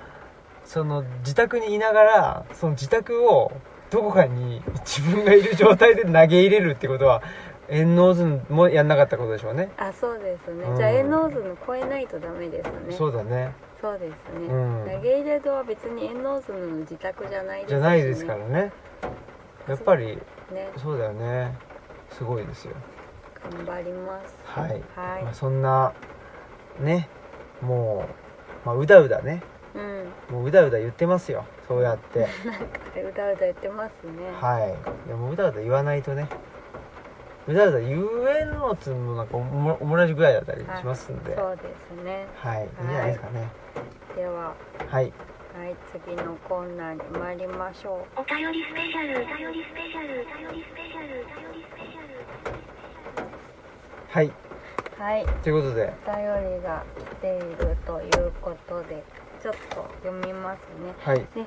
[0.65, 3.53] その自宅にいながらその自宅を
[3.91, 7.23] どこかに自分がいる状態で投げ入れるってことは
[7.71, 9.71] 円ノーズヌもやんなかったことでしょうね。
[9.79, 10.77] あそうですね、うん。
[10.77, 12.95] じゃあ円ノー超えないとダメですね。
[12.95, 14.91] そうだねそうですね、うん。
[14.91, 18.73] 投げ入れ堂は別に円ズヌの自宅じゃないですし、ね、じゃないですからね。
[19.69, 20.19] やっぱりね。
[20.77, 21.53] そうだよね。
[22.11, 22.75] すごいですよ。
[23.53, 24.37] 頑張ります。
[24.45, 25.25] はい、はい。
[25.25, 25.93] まあ、そんな
[26.81, 27.09] ね。
[27.63, 28.05] も
[28.65, 29.43] う、まあ、うだうだね。
[29.75, 30.13] うん。
[30.31, 31.45] もううだうだ言ってますよ。
[31.69, 32.21] そうやって。
[32.21, 32.31] なんか
[33.01, 34.31] うだうだ言ってますね。
[34.41, 34.69] はい。
[35.07, 36.29] いやもううだうだ言わないとね
[37.49, 41.35] うだうだ言えんのつもなんかおもおもらじぐらいだったりしますんで。
[41.35, 41.63] そうで
[41.99, 42.27] すね。
[42.37, 42.65] はいい。
[42.65, 43.49] いんじゃないですかね。
[44.17, 44.55] では
[44.89, 45.13] はい。
[45.59, 52.19] はい次のコーナーに参りましょお便りスペシャル、お便りスペシャル、お便りスペシャル、お便りスペシャル。
[54.11, 54.33] はい、う
[55.01, 55.27] はい。
[55.43, 55.93] ということで。
[56.07, 59.03] お便りが来ているということで
[59.43, 60.95] ちょっと読みますね。
[61.01, 61.19] はい。
[61.35, 61.47] で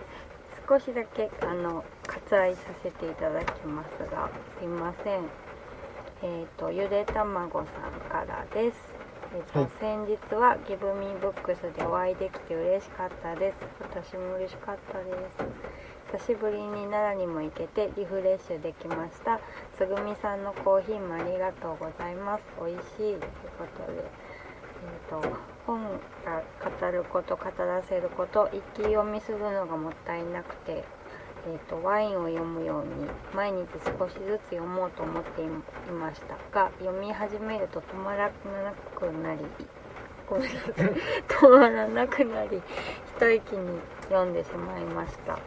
[0.67, 5.50] 少しだけあの割愛させていただきますがすいません
[6.23, 8.77] えっ、とゆでたまごさんからです。
[9.33, 9.69] えっ、と、はい。
[9.79, 13.57] 先日はギブミーブックスでお会いできて嬉しかったです。
[13.81, 15.11] 私も嬉しかったで
[16.11, 16.19] す。
[16.19, 19.39] 久しぶりに奈良にも行けてリフレッシュできました。
[19.77, 22.43] つぐみさんのコーヒーもありがとうございます。
[22.59, 23.19] 美味しいという
[23.57, 24.31] ことで。
[24.81, 25.83] えー、と本
[26.25, 26.43] が
[26.79, 30.83] 語ること語らせること一気読みするのがもったいなくて
[31.47, 35.45] えー、とワインを読むように毎日少しずつ読もうと思ってい
[35.91, 39.39] ましたが読み始めると止まらなくなり
[40.31, 40.71] ごめんなさい。
[41.27, 42.61] 止まらなくなり
[43.17, 45.37] 一息に読んでしまいました。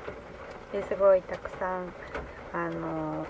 [0.72, 1.92] ですごいたくさん
[2.52, 3.26] あの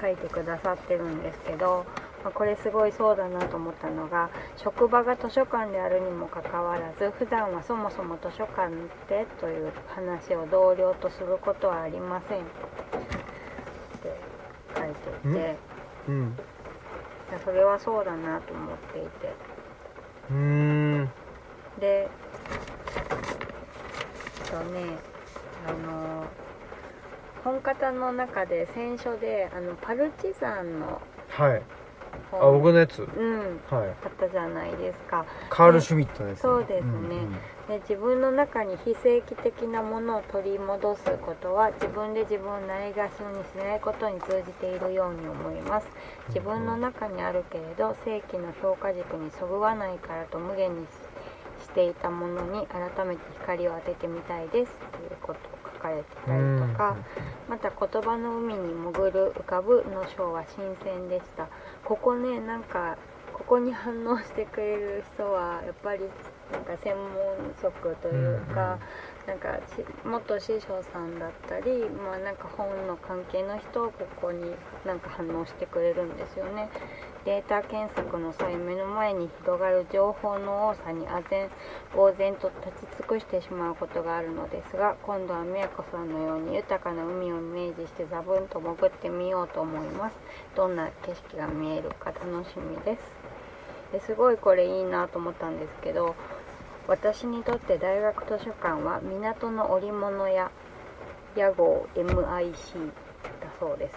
[0.00, 1.84] 書いてくださってるんですけど、
[2.24, 8.70] まあこれすごいそうだなと思ったのが職場が図書館であるにもかかわらず普段はそもそも図書館
[9.08, 12.38] でという話を同僚とすることはありません。
[12.38, 14.20] って
[14.76, 14.88] 書い
[15.22, 15.56] ていて。
[16.08, 16.36] うん。
[17.44, 19.32] それはそうだなと思っていて。
[20.30, 21.10] うーん。
[21.78, 22.08] でえ
[24.46, 24.98] っとね
[25.66, 26.24] あの
[27.42, 31.62] 本方の中で選書であのパルチザンのはい
[32.32, 33.02] あ本僕のやつ。
[33.02, 33.60] うん。
[33.70, 33.88] はい。
[33.88, 35.24] あったじゃないですか。
[35.50, 36.40] カール・シュミットのやつ。
[36.40, 36.90] そうですね。
[36.90, 37.36] んうん
[37.68, 45.86] で自分の中に非正規的なものを取り戻すことは自分で自分をないがしろにしないことに通じているように思います。
[46.28, 50.90] 自分の中にあるけれど正規の評価軸にそぐわないからと無限にし
[51.62, 54.72] していたものに改めて光を当ててみたいです。
[54.92, 56.42] ということかれてたり
[56.72, 56.96] とか
[57.48, 61.48] また言葉の海に潜る浮かぶの章は新鮮でした。
[61.84, 62.96] ここねなんか
[63.32, 66.00] ここに反応してくれる人はやっぱり
[66.52, 67.10] なんか専門
[67.60, 68.78] 職というか、
[69.26, 74.52] なんかし元師匠さんだったりまあなんか本の関係の人をここに
[74.84, 76.68] なんか反応してくれるんですよね
[77.24, 81.50] データ検索の際目の前に広がる情報の多さに唖然
[81.94, 90.16] 呆然と立ち尽くしてしまうことがあるのですが今度は宮子さんのように豊かな海をイメージして座ブンと潜ってみようと思います。
[90.56, 93.02] どんな景色が見えるか楽しみです。
[93.92, 96.16] ですごいこれいいなと思ったんですけど
[96.88, 100.50] 私にとって大学図書館は港の織物屋
[101.36, 102.90] 屋号 MIC
[103.40, 103.94] だそうです。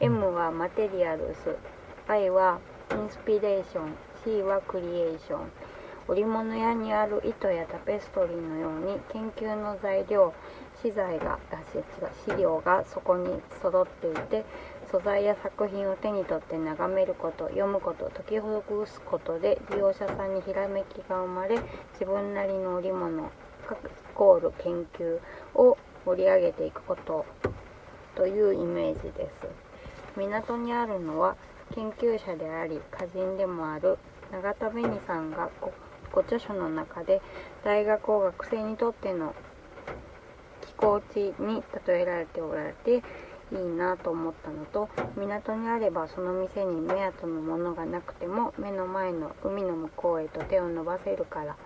[0.00, 1.73] M はマテリアルス。
[2.06, 2.60] I は
[2.92, 5.50] インスピレーション C はクリエーション。
[6.06, 10.34] 織物屋にある糸やタペストリーのように研究の材料
[10.82, 11.38] 資材が
[12.28, 14.44] 資料がそこに揃っていて
[14.90, 21.58] 素材や作品を手に取って眺めること読むこと解きほぐすことで利用者さんにひらめきが生まれ
[21.94, 23.28] 自分なりの織物イ
[24.14, 25.18] コール研究
[25.54, 27.24] を盛り上げていくこと
[28.14, 29.48] というイメージです。
[30.18, 31.34] 港にあるのは
[31.74, 33.98] 研究者であり歌人でもある
[34.30, 35.50] 永田紅さんが
[36.12, 37.20] ご著書の中で
[37.64, 39.34] 大学を学生にとっての
[40.62, 43.02] 寄港地に例えられておられて
[43.52, 51.56] いいなと思ったのと港にあればその店に目当てのものがなくても目の前の海の向こうへと手を伸ばせるから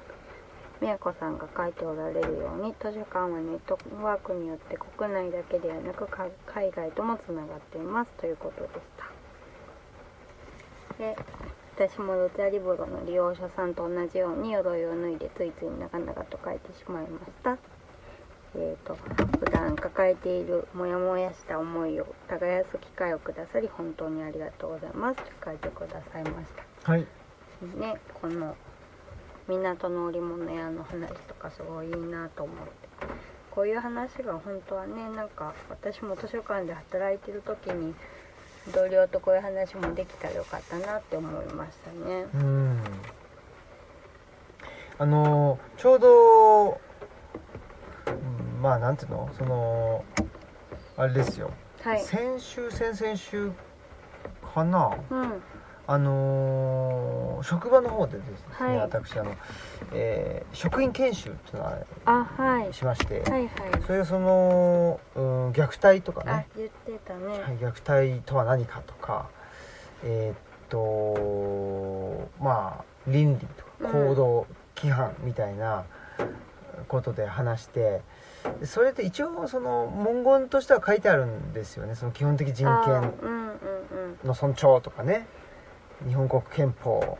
[0.80, 9.07] 宮子さんが書いておられるように図書館はネットワークによって国内だけではなく海外ともつながっていますということでした。
[10.98, 11.16] で
[11.76, 17.56] 私もルチャリブロの利用者さんと同じように鎧を脱いでついつい長々と書いてしまいました。
[18.56, 18.96] えー、と
[19.38, 26.90] 普段抱えているモヤモヤした思いを耕す機会をくださり本当にありがとうございますと書いてくださいました。
[26.90, 27.06] はい。
[27.78, 28.56] ねこの
[29.46, 32.88] 港の織物屋の話とかすごいいいなと思って。
[33.50, 37.94] こういう話が本当はねなんか私も図書館で働いてる時に
[38.72, 42.26] 同僚とこういう話もできたらよかったなって思いましたね。
[42.34, 42.82] うん。
[44.98, 49.30] あのちょうど、うんまあなんていうの？
[49.38, 50.04] その
[50.96, 51.52] あれですよ、
[51.82, 52.00] はい。
[52.00, 53.52] 先週先々週
[54.54, 54.96] かな？
[55.10, 55.42] うん
[55.90, 58.76] あのー職場の方でですね、はい。
[58.78, 59.32] 私あの、
[59.92, 61.72] えー職員研修っていうのを
[62.04, 62.74] あはい。
[62.74, 63.50] しまして、はいはい。
[63.86, 69.28] それでその、うん、虐待とかあね、言ってたね、はい、虐待とは何かとか
[70.04, 70.36] えーっ
[70.68, 74.46] とまあ倫理とか行動
[74.76, 75.84] 規範みたいな
[76.88, 78.02] ことで話して
[78.60, 81.94] でそれって一応その文言としては書いてあるんですよね。
[81.94, 84.28] その基本的人あ権うんうんうん。
[84.28, 85.26] の尊重とかね
[86.06, 87.18] 日本国憲法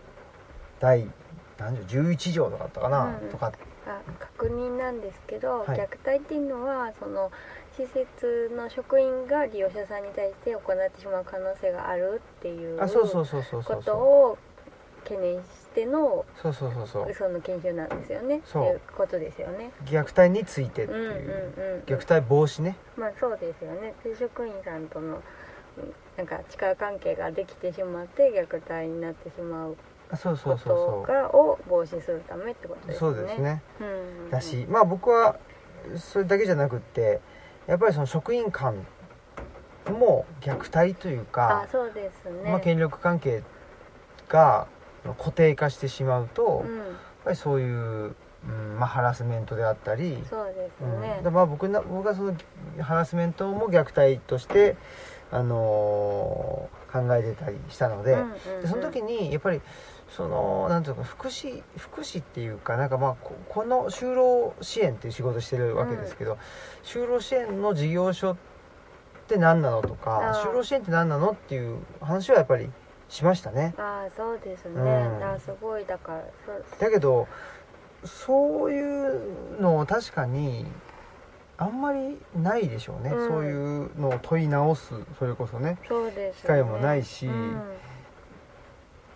[0.80, 1.06] 第
[1.58, 3.28] 何条11条とかだったかな、うん。
[3.30, 3.52] とか。
[3.86, 5.78] あ確認なんですけど、はい。
[5.78, 7.30] 虐待っていうのはその
[7.76, 14.38] 施設の職員が利用者さんに対して行ってしまう可能性があるっていうことを
[15.04, 17.14] 懸念してのそうそうそうそう。
[17.14, 18.42] その研修なんですよね。
[18.44, 18.64] そう。
[18.64, 19.72] いうことですよね。
[19.86, 20.96] 虐待についてってう。
[20.96, 21.94] んうんいう、うん。
[21.94, 22.76] 虐待防止ね。
[22.96, 23.94] まあそうですよね。
[24.04, 25.22] で職員さんとの
[25.78, 29.76] うんなんか力関係ができてしまって虐待になってしまう
[30.10, 31.06] あそうそこうそう。
[31.06, 32.98] とがを防止するためってことですね。
[32.98, 33.62] そうですね。
[33.80, 33.94] うんうん
[34.24, 34.30] うん。
[34.30, 35.38] だしまあ僕は
[35.96, 37.20] それだけじゃなくって
[37.68, 38.74] やっぱりその職員間
[39.88, 43.42] も虐待というあか、そうですね、まあ、権力関係
[44.28, 44.66] が
[45.18, 48.14] 固定化してしまうと、やっうんぱりそういう、
[48.46, 51.32] うんまあ、ハラスメントであったり、そうですうん。
[51.32, 52.34] まあ僕な僕はその
[52.80, 54.76] ハラスメントも虐待として、
[55.30, 58.62] あのー考えてたりしたので,、うんうんうん。
[58.62, 59.60] でその時にやっぱり
[60.08, 66.38] そのなんていうのか福祉福祉っていうかなんかまあここの就労支援っていう仕事してるわけですけど、
[66.82, 68.36] 就労支援の事業所っ
[69.28, 72.70] て何なのとか就労支援って何なのっていう話はやっぱり
[73.10, 73.74] しましたね。
[73.76, 74.84] ああそうですね、う
[75.20, 75.22] ん。
[75.22, 76.24] あすごいだから
[76.78, 77.28] だけど
[78.04, 80.64] そういうのを確かに
[81.58, 83.28] あんまりないでしょうね、うん。
[83.28, 85.76] そういうのを問い直すそれこそね。
[86.14, 87.26] ね、機会もないし。
[87.26, 87.62] うん。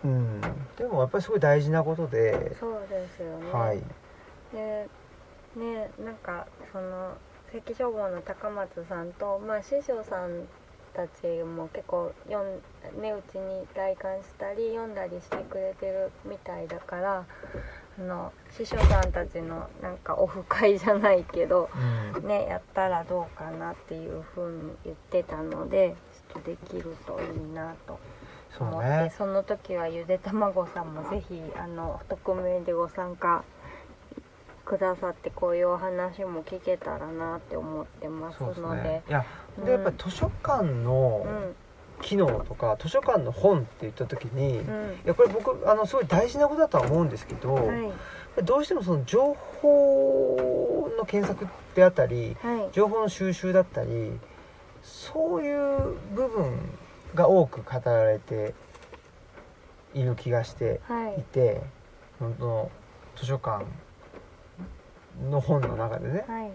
[0.03, 0.41] うん。
[0.77, 3.81] でもやっぱりすごい大事なことで、そうですよね、はい。
[4.53, 4.87] で
[5.55, 7.15] ねなんかその
[7.51, 10.47] 関消防の高松さんとまあ師匠さん
[10.93, 17.25] たちも結構読んねうちに来館したり読んだりしてくれてるみたいだからあ
[17.99, 21.69] の師匠さんたちのなんかオフ会じゃないけど
[22.15, 22.27] うん。
[22.27, 25.95] ねやったらどうかなっていう風に言ってたので
[26.31, 27.99] ちょっとできるといいなと
[28.59, 29.13] 思ってね。
[29.17, 33.43] その時はゆでたまごさんもぜひあの匿名でご参加
[34.65, 39.03] くださってこういうお話も聞けたらなって思ってますそうででね。
[39.09, 39.25] いや
[39.57, 41.55] うんでやっぱり図書館のうん
[42.01, 44.99] 機能とか、図書館の本って言った時に、いうん。
[45.05, 47.91] やこれ僕あのすごい大事なことだとは思うんですけど、はい。
[48.43, 52.69] どうしてもその情報の検索であったりはい。
[52.71, 54.11] 情報の収集だったり
[54.81, 56.59] そういう部分
[57.13, 58.55] が多く語られて
[59.93, 61.19] いる気がしてはい。
[61.19, 61.61] いて、
[62.19, 62.71] 本当の
[63.15, 63.65] 図書館
[65.29, 66.25] の本の中でね。
[66.27, 66.51] はい。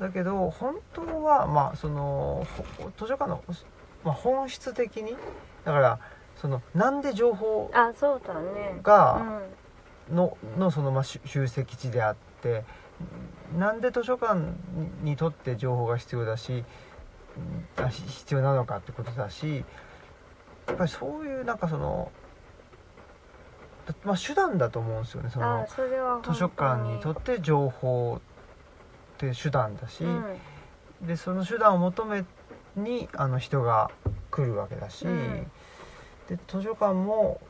[0.00, 2.46] だけど本当はまあその
[2.78, 3.42] ほ図書館の、
[4.04, 5.16] まあ、本質的に？
[5.64, 5.98] だから
[6.36, 8.80] そのなんで情報あそうだね。
[8.82, 9.42] が、
[10.10, 12.64] ののそのまあ集集積地であって
[13.58, 14.40] なんで図書館
[15.02, 16.64] にとって情報が必要だし
[17.76, 19.64] 必要なのかってことだし
[20.66, 22.10] やっぱりそういうなんかその、
[23.86, 25.30] だまあ、手段だと思うんですよね。
[25.30, 25.66] その
[26.22, 30.38] 図書館にとって情報って手段だし、うん。
[31.06, 32.24] でその手段を求め
[32.76, 33.90] にあの人が
[34.30, 35.50] 来るわけだし、うん。
[36.28, 37.40] で図書館も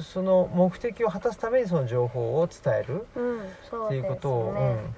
[0.00, 4.94] その目的を果たすためにその情報を伝えるうんそうっていうことを、うん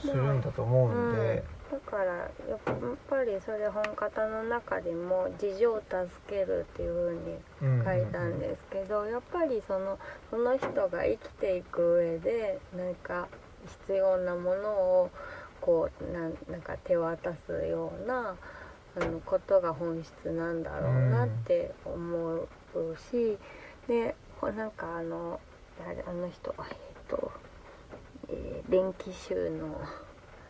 [0.00, 1.42] するんだと思うんで、
[1.72, 2.58] だからやっ
[3.10, 7.84] ぱりそれ本方の中でも「事情を助ける」っていう風にうん。
[7.84, 9.98] 書いたんですけど、やっぱりその
[10.30, 13.26] その人が生きていく上でなんか
[13.88, 15.10] 必要なものを
[15.68, 18.34] こうなんなんか手渡すような
[18.96, 22.48] あのことが本質なんだろうなって思う
[23.10, 23.36] し、
[23.86, 25.38] でほなんかあの
[25.86, 27.30] 誰あの人あえっと、
[28.30, 29.78] えー電気集の。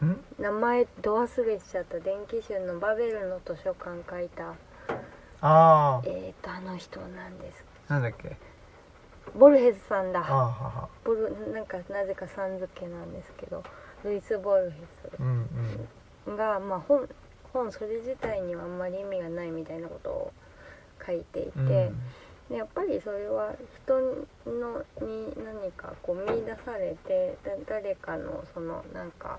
[0.01, 4.55] うん名前ど忘れしちゃった電気集のバベルの図書館書いたあ
[5.41, 7.64] あえーとあの人なんです。
[7.89, 8.37] なんだっけ？
[9.37, 10.23] ボルヘスさんだ。
[11.05, 13.64] ボルなんかなぜかさん付けなんですけど
[14.09, 14.76] ルイス・ボルヘ
[15.20, 15.48] うん
[16.24, 17.09] スが、まあ、本
[17.52, 20.32] 本それ自体にはあんまり意味がないみたいなことを
[21.06, 21.64] 書いていて、うん。
[22.48, 23.54] でやっぱりそれは
[23.84, 24.00] 人
[24.46, 29.38] のに何かこう見出されてだ誰かのそのなんか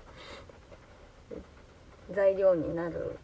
[2.12, 3.16] 材料になる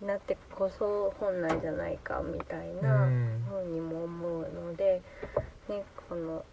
[0.00, 3.44] なってこそ本なんじゃないかみたいなうん。
[3.48, 5.02] ふうにも思うので、
[5.68, 6.44] ね、この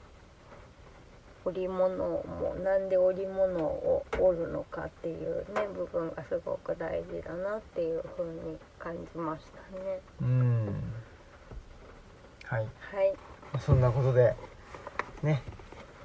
[1.45, 9.99] 織物もなんで織物を織るのかっていうね部分がすごく大事だなっていうふうに感じましたね。
[10.21, 10.83] うん。
[12.45, 12.59] はい。
[12.59, 12.67] は
[13.03, 13.13] い。
[13.59, 14.35] そんなことで
[15.21, 15.43] ね。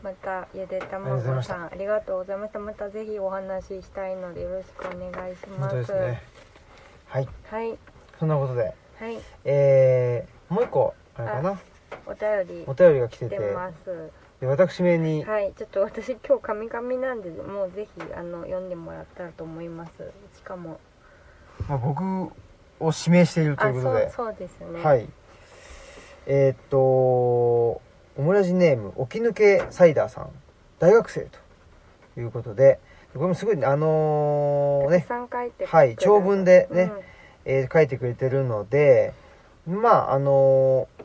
[0.03, 2.59] またゆでたまごさんありがとうございました。
[2.59, 2.91] また。
[2.91, 5.93] ぜひお話ししたいのでよろしくお願いします。
[5.95, 6.23] ね。
[7.07, 7.29] はい。
[7.51, 7.79] はい。
[8.19, 8.75] そんなことで。
[8.99, 9.19] はい。
[9.45, 11.61] えー、もう一個あれかな。
[12.07, 13.39] お便りお便りが来てて。
[13.39, 14.11] 出ます
[14.41, 15.25] で私名に。
[15.25, 19.93] はいちょっと私今日カミカミなんでもうぜひあの読んでもらったらと思います。
[20.37, 20.81] しかも。
[21.69, 22.33] まあ、僕を
[22.81, 24.11] 指名しているとあいうことで。
[24.11, 24.83] そうそうですね。
[24.83, 25.07] はい。
[26.27, 30.31] えーっとオムラジネーム起き抜けサイダーさん。
[30.79, 31.29] 大学生
[32.15, 32.79] ということで。
[33.13, 35.07] これもすごいあのーね。
[35.67, 37.01] はい長文でねうん。
[37.45, 39.13] えー書いてくれてるので
[39.67, 41.05] まああのー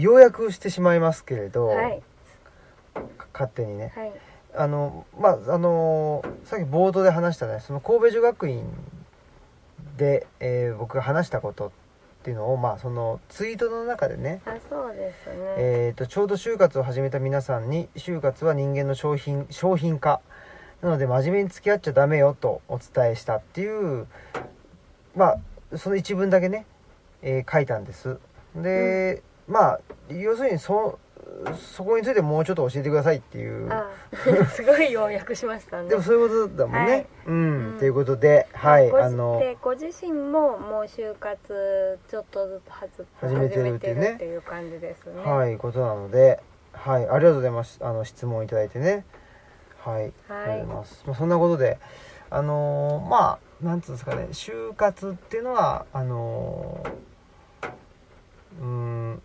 [0.00, 1.98] 要約してしまいますけれど、はい。
[1.98, 2.11] か
[3.32, 3.92] 勝手にね。
[3.94, 4.12] はい。
[4.54, 8.64] あのまああのさっき冒頭で話したねその神戸女学院
[9.96, 11.70] で、えー僕が話したことっ
[12.22, 20.20] ていうのをまあそのツイートの中でねあそうですね、えー、とちょうど就活を始めた皆さんに就活は人間の商品商品化
[20.82, 24.06] なので真面目に付き合っちゃダメよとお伝えしたっていう
[25.16, 25.38] ま
[25.72, 26.66] あその一文だけね、
[27.22, 28.18] えー書いたんです。
[28.54, 29.80] で、まあ
[30.10, 30.98] 要するにそ
[31.56, 33.70] そこについてもうちょっと教えてくださいっていう。
[33.72, 33.90] あ
[34.52, 35.88] すごい要約しましたね。
[35.88, 37.06] でもそういうことだもんね、はい。
[37.26, 37.76] うん、うん。
[37.76, 44.12] っていうことではいごあのでご自身ももう就活ちょっとずつはず始めてるっていうね。
[44.14, 45.22] っていう感じですね。
[45.24, 46.40] はいことなので
[46.72, 47.78] はいありがとうございます。
[47.82, 49.04] あの質問いただいてね。
[49.84, 51.78] はい、ありがとうございます、まあ、そんなことで
[52.30, 54.28] あのーまあなんつうんですかね。
[54.30, 57.02] 就活っていうのはあのー
[58.60, 59.22] うーん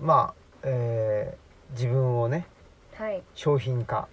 [0.00, 2.46] まあえー自分をね
[2.94, 3.22] はい。
[3.34, 4.08] 商品化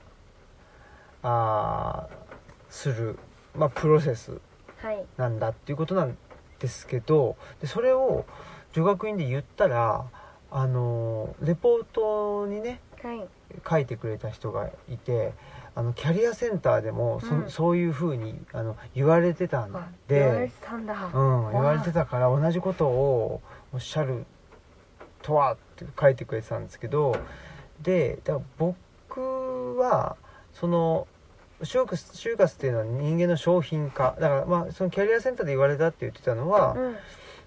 [1.24, 3.18] あーする、
[3.56, 4.40] まあ、プロセス
[4.78, 5.06] はい。
[5.18, 6.18] なんだっていうことなん
[6.60, 8.26] ですけどでそれを
[8.74, 10.06] 女学院で言ったら
[10.52, 13.26] あのレポートにねはい。
[13.70, 15.34] 書いてくれた人がいて
[15.76, 17.50] あのキャリアセンターでもそ,、うん。
[17.50, 23.42] そういうふうにあの言われてたんあ言われでて、たんだ、うん、言われてたから同じことを
[23.74, 24.26] おっしゃる
[25.26, 27.16] とはって書いてくれてたんですけど
[27.82, 30.16] でだから僕は
[30.54, 31.08] その
[31.62, 34.16] 就活就活っていうのは人間の商品化。
[34.20, 36.96] だからまあそのキャリアセンターで言われたって言ってたのは、うん。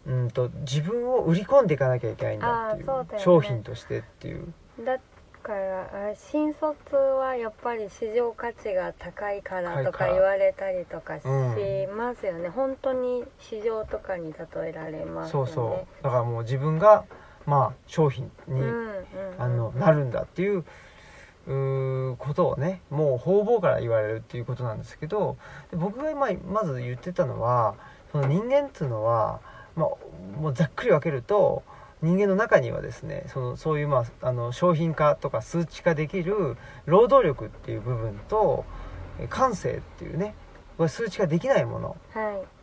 [0.07, 3.19] うんと自分を売り込んでいかなきゃいけないんだっていうね。
[3.19, 4.55] 商品としてっていう。
[4.83, 4.99] だ
[5.43, 15.51] からあ新卒はやっぱり市場価値が高いからとか言われたりとかしうんますよね、本当に市場とかに例えられますよね。
[15.51, 16.05] そうそう。
[16.05, 17.05] だからもう自分が
[17.49, 18.63] まあ商品に、
[19.39, 20.65] あのなるんだっていう
[21.47, 25.39] ことをねもう方々から言われるっていうことなんですけど
[25.71, 27.75] で僕が今まず言ってたのは
[28.13, 29.41] その人間っていうのは、
[29.77, 31.63] まあ、もうざっくり分けると
[32.03, 38.67] 人間の中にはですねそのそういう、まあ、あの商品化とか数値化できる労働力っていう部分と
[39.19, 40.35] え感性っていうね
[40.87, 42.59] 数値化できないものはい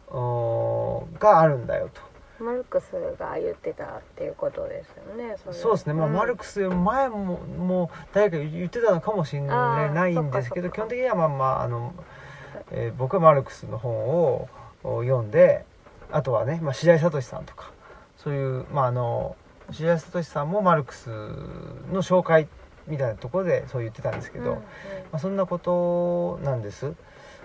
[1.19, 2.14] があるんだよと。
[2.39, 5.53] マルクスが言ってたっていうことですよねれ。
[5.53, 6.13] そうですね、まあん。
[6.13, 11.93] マルクス前ももう誰か言ってたのかもしれないんですけど基本的にはまあまああの、
[12.71, 14.49] えー僕はマルクスの本を
[14.83, 15.65] お読んで
[16.11, 17.71] あとはね、まあ、白井聡さんとか
[18.17, 19.35] そういうまああの
[19.71, 22.47] 白井聡さんもマルクスの紹介
[22.87, 24.61] みたいなところでそう言ってたんですけど、うんうん。
[24.61, 24.63] ま
[25.13, 26.93] あ、そんなことなんです。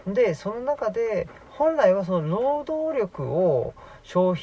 [0.06, 1.28] でその中で
[1.60, 4.42] 本来はその労働力を消費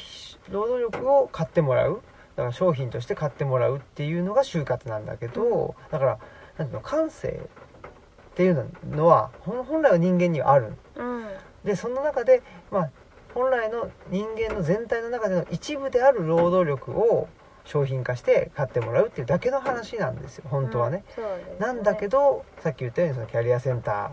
[0.52, 2.00] 労働力を買ってもらう。
[2.36, 6.18] だから商品として買ってもらうっていうのが就活なんだけどだから
[6.58, 10.74] なんていうの感性っていうのは本来は人間にはある。
[10.94, 11.26] うん。
[11.64, 12.40] でその中で
[12.70, 12.90] まあ
[13.34, 17.26] 本来の人間の全体の中での一部である労働力を
[17.68, 20.44] 商品化して買ってもらうっていうだけの話なんですよ。
[20.48, 21.56] 本当はね、うんね。
[21.58, 24.12] なんだけどさっき言ったようにそのキャリアセンタ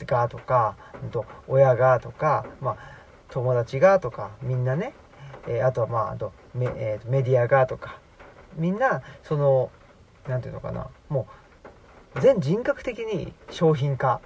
[0.00, 0.76] ーがとか
[1.46, 2.76] 親がとか、まあ、
[3.30, 4.92] 友達がとかみんなね、
[5.46, 8.00] えーあとはまああとメ,、えーとメディアがとか。
[8.56, 9.70] みんなその
[10.26, 10.88] なんていうのかな。
[11.08, 11.28] も
[12.16, 14.20] う全人格的に商品化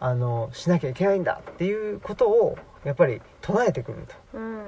[0.00, 4.38] あのしなきゃいけないんだっていうことをやっぱり唱えてくると。
[4.38, 4.66] うん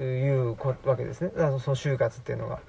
[0.00, 1.28] いうこわけですね。
[1.28, 2.60] だからその就活っていうのが。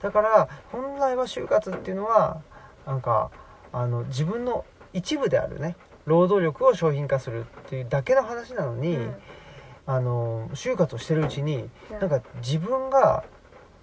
[0.00, 2.42] だから本来は就活っていうのは
[2.86, 3.30] なんか
[3.72, 5.76] あの自分の一部であるね。
[6.04, 9.14] 労働力を商品化するっていうだけの話なのに、うん。
[9.88, 11.98] あの就活をしてるうちにうん。
[11.98, 13.24] なんか自分が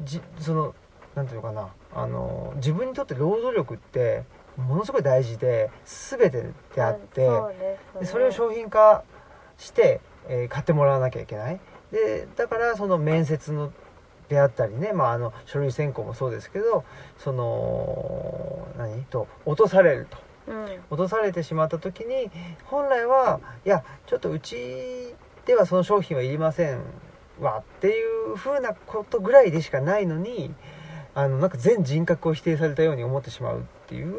[0.01, 0.75] じその
[1.15, 1.69] なんていうのかな。
[1.95, 4.23] あの自分にとって労働力って
[4.57, 7.99] ものすごい大事で全てであって、そうですね。
[8.01, 9.03] でそれを商品化
[9.57, 11.59] して、えー買ってもらわなきゃいけない
[11.93, 13.71] でだからその面接の
[14.27, 16.83] であったりね、まあ、あの書類選考もそうですけど
[17.19, 19.03] その何？
[19.05, 20.17] と落とされると。
[20.47, 20.65] うん。
[20.89, 22.31] 落とされてしまった時に
[22.65, 25.13] 本来はいやちょっとうち
[25.45, 26.81] ではその商品はいりません
[27.39, 30.51] わっていうふうなことぐらいでしかないのに
[31.13, 34.07] あのなんか全人格を否定されたように思ってしまうっていう。
[34.13, 34.17] ね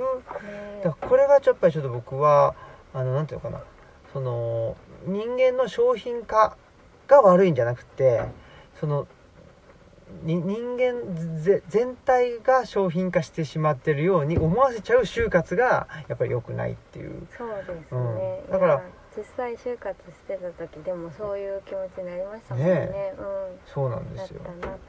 [0.85, 2.55] だからこれがやっぱりちょっと僕は
[2.93, 3.65] あのなんていうのかな。
[4.13, 6.57] その人間の商品化
[7.07, 8.23] が悪いんじゃなくて
[8.81, 9.07] その
[10.23, 17.27] に人間ぜ全体が商品化してしまってるように思わせちゃう就活がやっぱり良くないっていう。
[17.37, 18.53] そうですね、うん。
[18.53, 18.83] だから
[19.17, 22.75] 実際就活してた時でもそういう気持ちになりましたもんね。
[22.75, 23.13] ね
[23.73, 24.41] そうなんうんなっですよ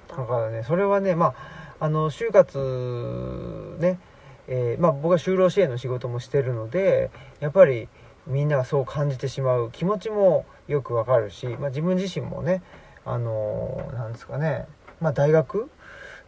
[0.10, 1.34] だからねそれはねま
[1.80, 4.00] ああの就活ね
[4.48, 7.10] えーまあ、僕は就労支援の仕事もしてるので
[7.40, 7.88] やっぱり
[8.28, 12.62] みんながそう感じてしまう気持ちもよくわかるし、まあ、自分自身もね
[13.06, 14.66] あのーなんですかね、
[15.00, 15.70] まあ、大学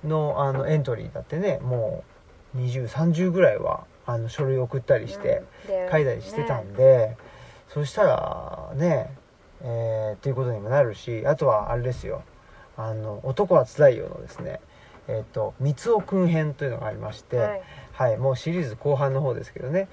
[0.04, 2.04] のあのエントリーだってねも
[2.56, 6.74] う2030ぐらいはあの書類送ったりしてで書いたりしてたんね。
[6.78, 7.18] で、
[7.68, 9.10] そしたらね
[9.62, 12.24] えーっていうことにもなるしあとはあれですよ
[12.78, 14.62] 「あの男はつらいよ」のですね
[15.08, 17.62] えっ、と三尾くん編というのがありまして、はい。
[17.98, 19.88] はい、もうシリーズ後半の方ですけどね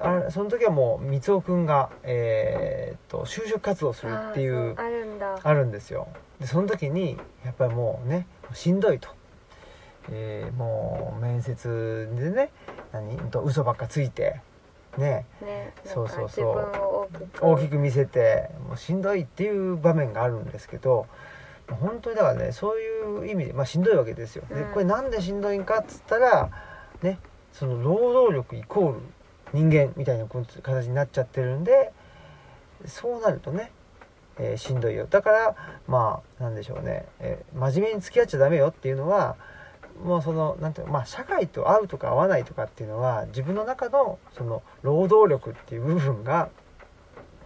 [0.00, 5.38] あその時はもう三尾くんが、えー、と就職活動するっていうあるんだ。
[5.42, 6.08] あるんですよ。
[6.40, 9.08] でその時にやっぱりもうねしんどいと、
[10.10, 12.50] えーもう面接でね
[12.92, 14.40] 何と嘘ばっかついて
[14.96, 15.26] ね。
[15.42, 17.08] ねそうそうそう。
[17.40, 17.78] 大きく。
[17.78, 21.06] 見せてもうしんどいっていう場面があるんですけど
[21.68, 24.44] 本当にだからねそういう意味で、まあ、しんどいわけですよ。
[24.48, 24.72] でうん。
[24.72, 26.50] これなんでしんどいんかっつったら
[27.02, 27.18] ね
[27.52, 29.00] その労働力イコール
[29.52, 31.92] 人間みたいな形になっちゃってるんで
[32.86, 33.72] そうなるとね、
[34.38, 35.06] えーしんどいよ。
[35.08, 39.36] だからまあなんでしょうね、えー真面目に付き合っちゃダメよっていうのは
[40.02, 46.48] もうそのなんていうのまあ社会と合うとか合わないとかっていうのは自分の中のその労働力っていう部分が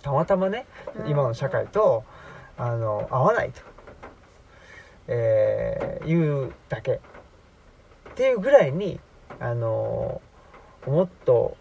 [0.02, 1.09] たまたまねうん。
[1.09, 2.05] 今の社会と
[2.57, 3.61] あの合わないと、
[5.09, 7.00] えーいうだけ。
[8.11, 9.00] っていうぐらいに
[9.40, 10.20] あの
[10.86, 11.57] もっと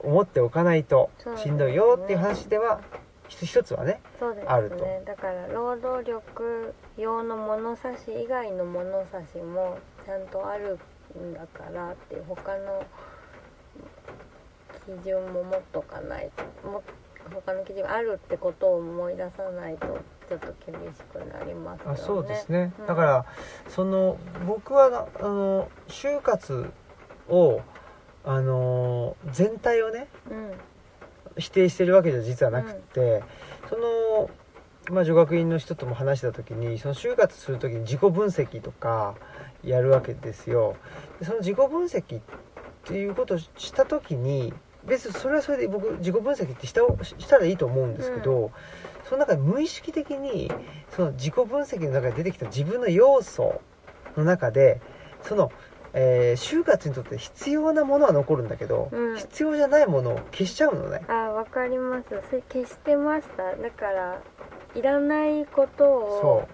[0.00, 2.80] 思っておかないとしんどいよっていう話では
[3.28, 4.48] 一一つはねそうですね。
[4.48, 4.86] あると。
[5.04, 10.78] だから労働力用の物差し以外の物差しもちゃんとある
[11.18, 12.84] んだからっていう他の
[15.02, 16.30] 基準も持っとかない
[16.62, 16.82] とも
[17.34, 21.92] 他の基準があるってことを思い出さないとちょっと厳しくなりますよね。
[21.92, 22.86] あそうですね、うん。
[22.86, 23.26] だから
[23.68, 26.70] その僕はなあの就活
[27.28, 27.60] を
[28.28, 30.52] あの全体をねうん。
[31.38, 33.22] 否定してるわけじゃ実はなくて、
[33.70, 34.28] その、
[34.90, 39.14] まあ、女学院の人とも話した時にその就活する時に自己分析とか
[39.62, 40.74] やるわけですよ。
[41.20, 42.22] でその自己分析っ
[42.84, 44.52] ていうことをした時に
[44.84, 48.50] 別にそれはそれで僕自己分析ってしたしたらいいと思うんですけど、
[49.08, 50.50] その中で無意識的に
[50.90, 53.60] その自己分析の中で出てきた自分の要素
[54.16, 54.80] の中で
[55.22, 55.52] その、
[55.94, 59.16] えー就活にとって必要なものは残るんだけど、うん。
[59.16, 61.04] 必要じゃないものを消しちゃうのね。
[61.08, 62.08] あわかります。
[62.08, 63.56] それ消してました。
[63.56, 64.18] だから
[64.74, 66.48] いらないことを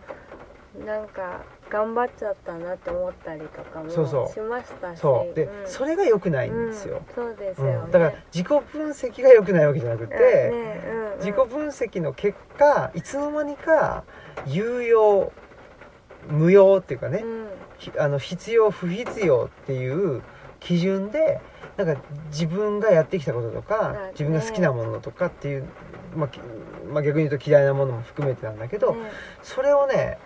[0.76, 4.44] そなんか頑張っちゃったなって思ったりとかもしそうそう。
[4.48, 4.98] ましたし。
[4.98, 5.34] うそう。
[5.34, 5.48] で、ん。
[5.66, 7.14] それが良くないんですよ、うん。
[7.14, 7.90] そうですうよね、ん。
[7.90, 10.20] だから自己分析が良くないわけじゃなくて、うん。
[10.20, 11.18] ねうんうん。
[11.18, 14.04] 自己分析の結果いつの間にか
[14.46, 15.32] 有用
[16.30, 17.24] 無用っていうかね、
[17.98, 20.22] あの必要不必要っていう
[20.60, 21.40] 基準で
[21.76, 25.64] なんか自分がやってきたこととかね自分が好きなものとかっていう、
[26.16, 26.40] まあき
[26.90, 29.10] まあ、逆に言うと嫌いなものも含めてなんだけど、ね。
[29.42, 30.18] それをね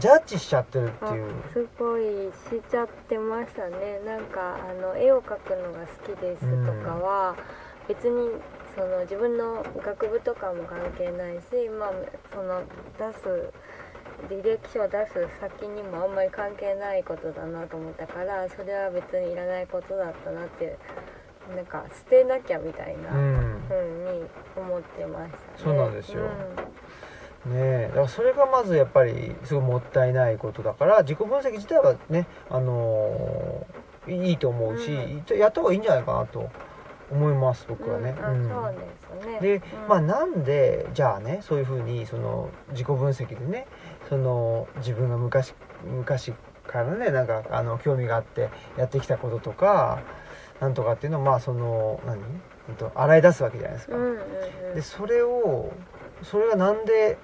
[0.00, 1.26] ジャッジしちゃってるっていう。
[1.50, 4.00] あすごいしちゃってましたね。
[4.04, 7.36] なんかあの絵を描くのが好きですとかは、
[7.86, 8.30] 別に
[8.74, 11.92] その自分の学部とかも関係ないしまあ
[12.32, 12.62] その
[12.98, 13.52] 出す
[14.28, 20.78] 履歴書を出す先にもあんまり関係ないことだなと思ったからそれは別にいらないことだったなって
[21.54, 23.62] なんか捨てなきゃみたいなうん。
[23.68, 24.24] 風に
[24.56, 25.42] 思ってましたね。
[25.56, 26.22] そうなんですよ。
[27.46, 27.52] うん。
[27.52, 27.86] ねえ。
[27.88, 36.48] だからそれがまずやっぱりすごいもったいないことだから自己分析自体はねあのーいいと思うし、うやった方がいいんじゃないかなと
[37.10, 39.40] 思います僕はね、ですね。
[39.40, 39.62] で、うん。
[39.88, 43.66] まあなんでじゃあねそういうふうにその自己分析でね
[44.08, 45.54] その自分が昔
[45.84, 46.32] 昔
[46.66, 50.00] からねなんかあの興味があってやってきたこととか
[50.60, 52.18] なんとかっていうのをまあその何、
[52.68, 53.96] えっと、洗い出すわけじゃないですか、
[54.74, 55.70] でそれを
[56.22, 57.18] それがなんで、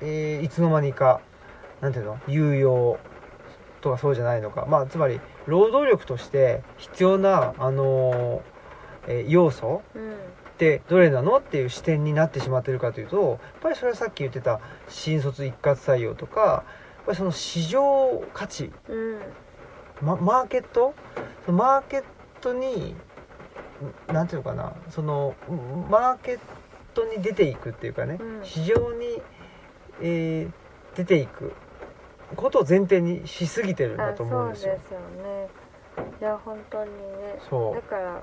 [0.00, 1.20] えーいつの間にか
[1.80, 2.18] なんていうの？
[2.26, 2.98] 有用
[3.80, 4.66] とかそうじゃないのか。
[4.68, 10.14] まあつまり労働力として必要なあのーえー要素うん
[10.60, 19.20] ってどれなのっていう視点になってしまってるかというとやっぱりそれはさっき言ってた新卒一括採用とかやっぱりその市場価値、うん。
[20.02, 20.92] ま、マーケット？
[21.46, 22.04] マーケッ
[22.42, 22.94] トに
[24.10, 24.74] んなんていうのかな？
[24.90, 26.38] そのんマーケッ
[26.92, 28.44] トに出ていくっていうかね、うん。
[28.44, 29.22] 市場に、
[30.02, 30.50] えー
[30.96, 31.52] 出ていく
[32.34, 34.72] ことを前提にしすぎてるんだあと思うんですよ。
[34.72, 35.48] そうですよね。
[36.20, 37.38] いや本当にね。
[37.74, 38.22] だから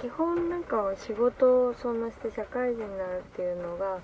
[0.00, 4.00] 基本なんか仕事をそのして社会人になるっていうのが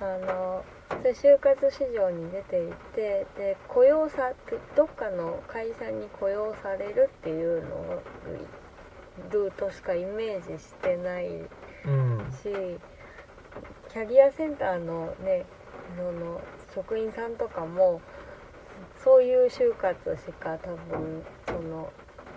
[0.00, 0.64] あの
[1.00, 4.32] 就活市場に出ていてで雇用さ
[4.76, 8.02] どっかの会社に雇用されるっていうの
[9.30, 12.32] ルートしかイメージしてないうん。
[12.42, 12.48] し
[13.92, 15.44] キャリアセンターのね
[15.96, 16.40] その
[16.74, 18.00] 職員さんとかも
[19.02, 21.92] そういう就活しか多分その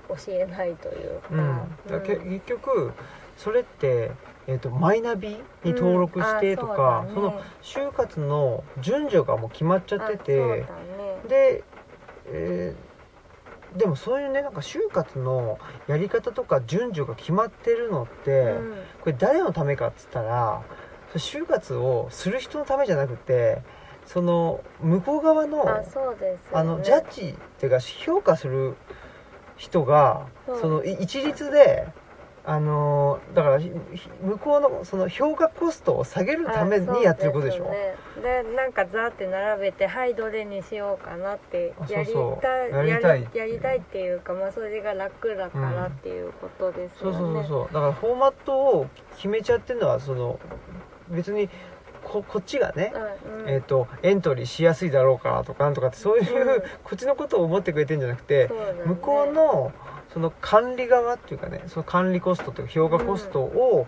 [0.10, 1.28] 教えないというか、
[1.89, 2.93] うん、結局
[3.38, 4.12] それって、
[4.47, 5.30] えー、とマイナビ
[5.64, 10.66] に登録してとか、その就活の順序がもう決まっちゃっててね。
[11.28, 11.64] で、
[12.28, 12.95] えー
[13.76, 18.76] でもそういうねなんか就活のやり方とか順序が決まってるのって、うん。
[19.01, 20.62] これ誰のためかっつったら
[21.12, 23.62] そ就活をする人のためじゃなくて
[24.06, 26.38] その向こう側のあね。
[26.53, 28.76] あのジャッジっていうか評価する
[29.58, 31.88] 人がそうそのい一律で
[32.47, 37.64] あのだから向こうのその評価コストを下げるためにやってることでしょ？
[37.64, 37.74] あそう
[38.16, 42.14] すねでなんかザーって並べてはいどれにしようかなってあやりそう。
[42.14, 42.84] そうたいや
[43.45, 43.78] りたい。
[43.78, 47.74] っていうかまあそれが楽だからっていうことですそうよね、そうそうそう。
[47.74, 50.39] だからフォーマットを決めちゃってるのはその
[51.10, 51.49] 別に
[52.06, 52.93] ここっちがね、
[53.28, 53.49] うんうん。
[53.49, 56.62] えー、とエントリーしやすいだろうかとかなんとかってそういう、うん。
[56.84, 58.53] こっちのことを思ってくれてるんじゃなくて、ね。
[58.86, 59.72] 向こうの
[60.14, 63.86] その管理側っていうかねその管理コストというか評価コストを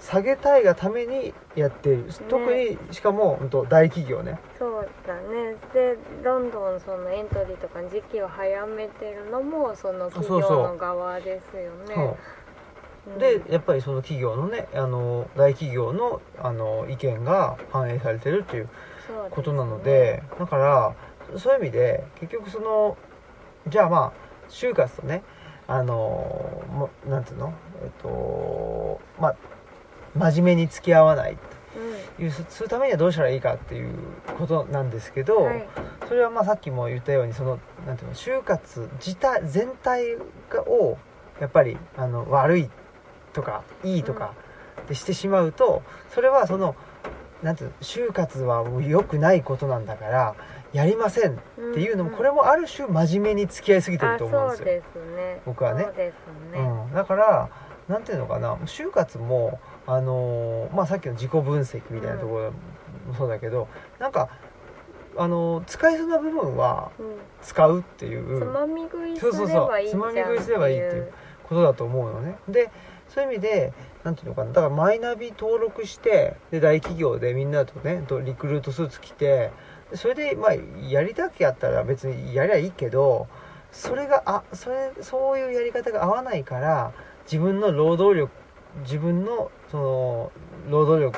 [0.00, 4.38] 下げたいがためにやっている、特にしかも大企業ね。
[4.58, 5.56] そうだね。
[5.74, 11.94] でどんどんそのエントリーとか時期を早めてるのもその企業そうそうの側ですよね。
[11.94, 12.08] そうう。
[12.10, 12.14] ん
[13.18, 18.68] でやっぱりその企業のねあの大企業のあの意見が反映されてるっていう
[19.30, 20.94] ことなのでだから
[21.38, 22.96] そういう意味で結局その
[23.68, 24.12] じゃあまあ
[24.50, 25.22] 就活とね
[25.66, 27.52] あのもなんていうの
[27.82, 29.36] えっとまあ
[30.14, 31.58] 真面目に付き合わないと。
[32.20, 33.92] いうすするためにはどうしたらいいかっていう
[34.36, 35.68] ことなんですけど、うんはい。
[36.08, 40.16] それはまあさっきも言ったようにそのなんていうの就活自体全体
[40.50, 40.98] がを
[41.40, 42.70] やっぱりあの悪い
[43.38, 44.34] とかいいとか
[44.82, 45.82] ってしてしまうと
[46.12, 46.74] それはその
[47.42, 50.34] なんていうの就活は良くないことなんだから
[50.72, 51.34] やりませんっ
[51.74, 52.16] ていうのもんん。
[52.16, 54.82] これもある種真面目に付き合いすぎてると思うんですよ。
[55.46, 55.84] 僕はね。
[56.54, 57.48] そうん、だから
[57.88, 62.50] なんていうのかな就活も、あのーまあ、さっきの自己分析みたいなところ
[63.06, 63.68] もそうだけど、
[63.98, 64.28] なんか、
[65.16, 67.06] あのー使えそうな部分はうん。
[67.40, 68.40] 使うっていう。
[68.40, 71.12] つまみ食いすそうそうそうればいいじゃんつまみ食いすればいいっていう
[71.48, 72.36] ことだと思うのね。
[72.48, 72.70] で
[73.08, 73.72] そういう意味で
[74.04, 79.50] なんていうのかなだからマイナビ登録してで大企業でみんなとねとリクルートスーツ着て
[79.94, 80.54] それでまあ
[80.88, 83.26] やりたくやったら別にやりゃいいけど
[83.72, 86.92] それがあそれそういうやり方が合わないから
[87.24, 88.32] 自分の労働力
[88.82, 90.32] 自分のその
[90.70, 91.12] 労働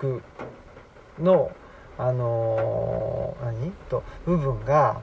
[0.00, 0.22] 力
[1.18, 1.50] の
[1.98, 3.72] あのー何？
[3.88, 5.00] と部分が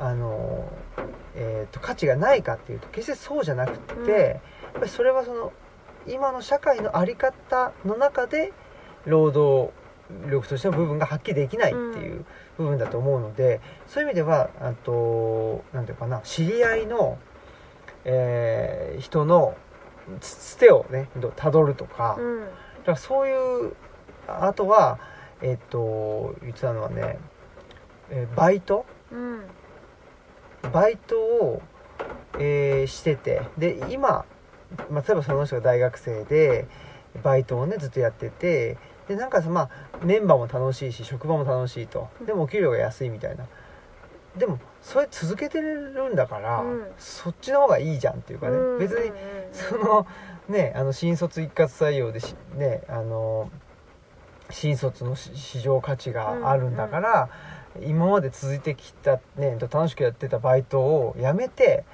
[0.00, 1.02] あのー
[1.36, 4.08] えーと価値がないかっていうと決してそうじゃなくて、うん。
[4.08, 4.40] やっ
[4.74, 5.52] ぱりそれはその
[6.08, 8.52] 今の社会の在り方の中で
[9.04, 9.72] 労働
[10.28, 12.24] 力としての部分が発揮できないっていう
[12.58, 17.18] 部分だと思うので、そういう意味ではあとなんていうかな知り合いの、
[18.04, 19.54] えー人の
[20.20, 22.40] つつてをねたどるとか,、うん。
[22.40, 22.52] だか
[22.92, 23.72] らそういう
[24.26, 24.98] あとは
[25.42, 27.18] えっ、と言ってたのはね、
[28.10, 29.42] えーバイトうん
[30.72, 31.62] バイトを、
[32.38, 34.24] えーしててで今、
[34.90, 36.66] まあ、例えばその人が大学生で
[37.22, 39.70] バイトをねずっとやっててでなんかさまあ
[40.04, 42.08] メンバーも楽しいし職場も楽しいと。
[42.24, 43.46] でもお給料が安いみたいな。
[44.36, 46.86] でもそれ続けてるんだから、うん。
[46.98, 49.10] そっちの方がいいじゃんっていうかね、うん別にうんうん。
[49.10, 49.16] うん
[49.52, 50.06] その
[50.48, 53.50] ねあの新卒一括採用でしねあの
[54.50, 57.28] 新卒のし市場価値があるんだから、
[57.86, 61.84] 今まで続いてきたね楽しくやってたバイトをやめて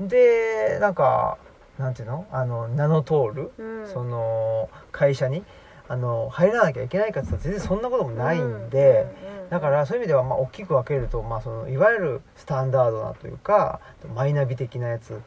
[0.00, 1.38] でなんか
[1.78, 2.26] なんていうの？
[2.30, 3.88] あの名の通る、うん。
[3.88, 5.42] その会社に
[5.88, 9.06] あの入らなきゃいけないかって言ったら全然そんなこともないんで、
[9.50, 13.80] だからそういう意味ではまあ大きく分けると、まあ、そのいわゆるスタンダードなというか
[14.14, 15.20] マイナビ的なやつ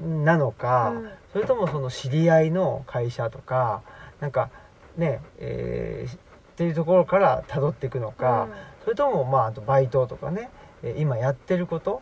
[0.00, 1.10] なのか、うん。
[1.32, 3.82] それともその知り合いの会社とか
[4.20, 4.50] なんか
[4.96, 6.18] ねえー
[6.56, 8.48] っていうところから辿っていくのか、
[8.82, 10.48] それともまああとバイトとかね
[10.82, 12.00] えー今やってること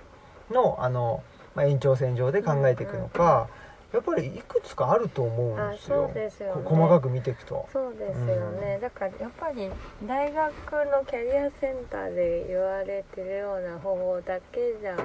[0.49, 1.25] のあの、
[1.57, 3.49] まあ、延長線上で考えていくのか、
[3.93, 6.09] やっぱりいくつかあると思うんですよ。
[6.15, 6.63] ですよね。
[6.63, 7.69] こ細かく見ていくと。
[7.73, 9.69] そうですよね、だからやっぱり
[10.05, 10.53] 大学
[10.87, 14.97] のキャリアセンターで言われてるような方法だけじゃ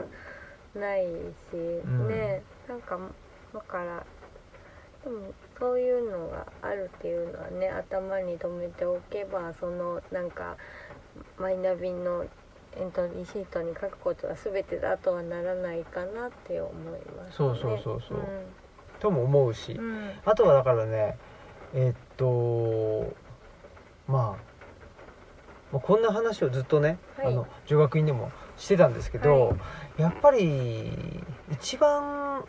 [0.79, 1.07] ない
[1.51, 2.07] し、ん。
[2.07, 2.99] ねなんか
[3.51, 4.05] だから
[5.03, 10.55] でもそういうのがあるっていうのはね頭に留めておけばそのなんか
[11.37, 12.25] マイナビの、
[12.77, 18.19] エントリーシートに書くことは全てだとはならないかなって思います、ね、そうそうそうそう。
[18.99, 21.17] とも思うし、うん、うんあとはだからね
[21.73, 23.11] えっと
[24.07, 24.49] まあ
[25.71, 27.27] まあこんな話をずっとね、はい。
[27.27, 29.55] あの女学院でもしてたんですけど、は
[29.97, 30.91] やっぱり
[31.51, 32.43] 一番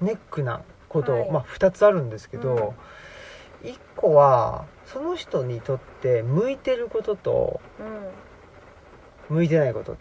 [0.00, 2.74] ネックなこと、はいまあ2つあるんですけど、
[3.62, 7.60] 1個はその人にとって向いてることと
[9.30, 9.36] うん。
[9.36, 9.96] 向いてないこと。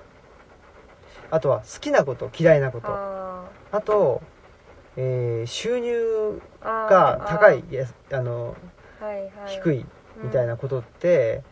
[1.32, 2.88] あとは好きなこと嫌いなこと。
[2.90, 4.22] ああと、
[4.98, 7.64] えー収入が高い
[8.12, 9.06] あのー。
[9.06, 9.32] はいはい。
[9.48, 9.86] 低い
[10.18, 11.44] みたいなことって、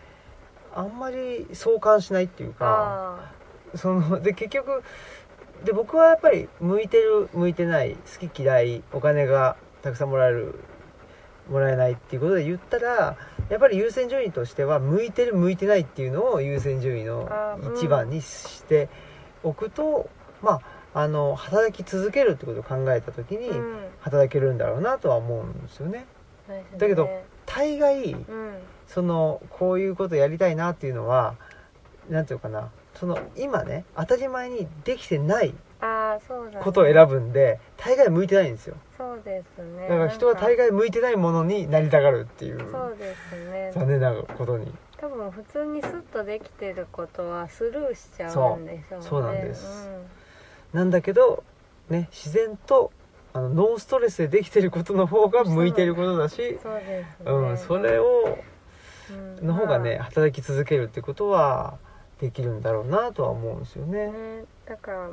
[0.77, 3.31] あんまり相関しないっていうか
[3.73, 4.83] あそので結局
[5.63, 10.59] で僕はやっぱり向いてる向いてない好き嫌いお金がたくさんもらえる
[11.49, 13.17] もらえないっていうことで言ったら
[13.49, 17.29] やっぱり優先順位としては向いてる向いてないっていうのを優先順位の
[17.75, 18.89] 一番にして
[19.43, 20.09] おくと、
[20.41, 23.51] まああの働き続けるってことを考えた時に
[23.99, 26.07] 働けるんだろうなとは思うんですよね。
[26.47, 26.77] そうですね。
[26.79, 27.09] だけど
[27.45, 28.57] 大概うん。
[28.87, 31.35] そのこういうことやりたいなっていうのは
[32.09, 32.69] なんていうのかな
[32.99, 35.53] その今ね当たり前にできてない
[36.63, 38.75] ことを選ぶんで大概向いてないんですよ。
[38.97, 39.87] そうですね。
[39.87, 43.71] だから人は大概向いてないものになりたがるっていうそうですね。
[43.73, 44.73] 残念なことに。
[44.99, 48.85] 多分普通にスッとできてることはスルーしちゃうんでしょうね。
[48.89, 49.89] そうそうなんです。
[50.73, 51.43] なんだけど
[51.89, 52.91] ね自然と
[53.33, 58.37] あのノーストレスでできてることの方が向いてることだしうん、そうですね、うん、それを
[59.11, 59.47] うん。
[59.47, 61.77] の方がねま働き続けるってことは
[62.19, 64.11] できるんだろうなとは思うんですよあね。
[64.11, 64.45] ね。
[64.65, 65.09] だから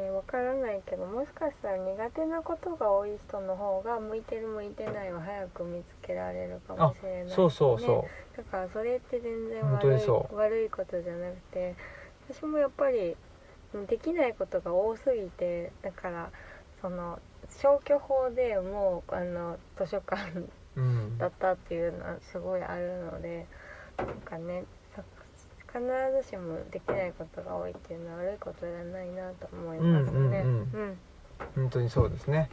[0.00, 8.04] ねわからないけどもしかしたら苦手なことが多い人の方が向いてる向いてないを早く見つけられるかもしれない、そうそうそ
[8.36, 11.74] だからそれって全然悪い悪いことじゃなくて
[12.28, 13.16] 私もやっぱり
[13.74, 16.30] うんできないことが多すぎてだから
[16.80, 21.18] その消去法でもうあの図書館う、うん。
[21.18, 23.46] だったっていうのはすごいあるので
[23.96, 24.85] なんかねさ
[25.76, 30.44] 必ずしもできないことが多いっていうのは悪いことじゃないなと思いますね。
[31.54, 32.48] 本当にそうですね。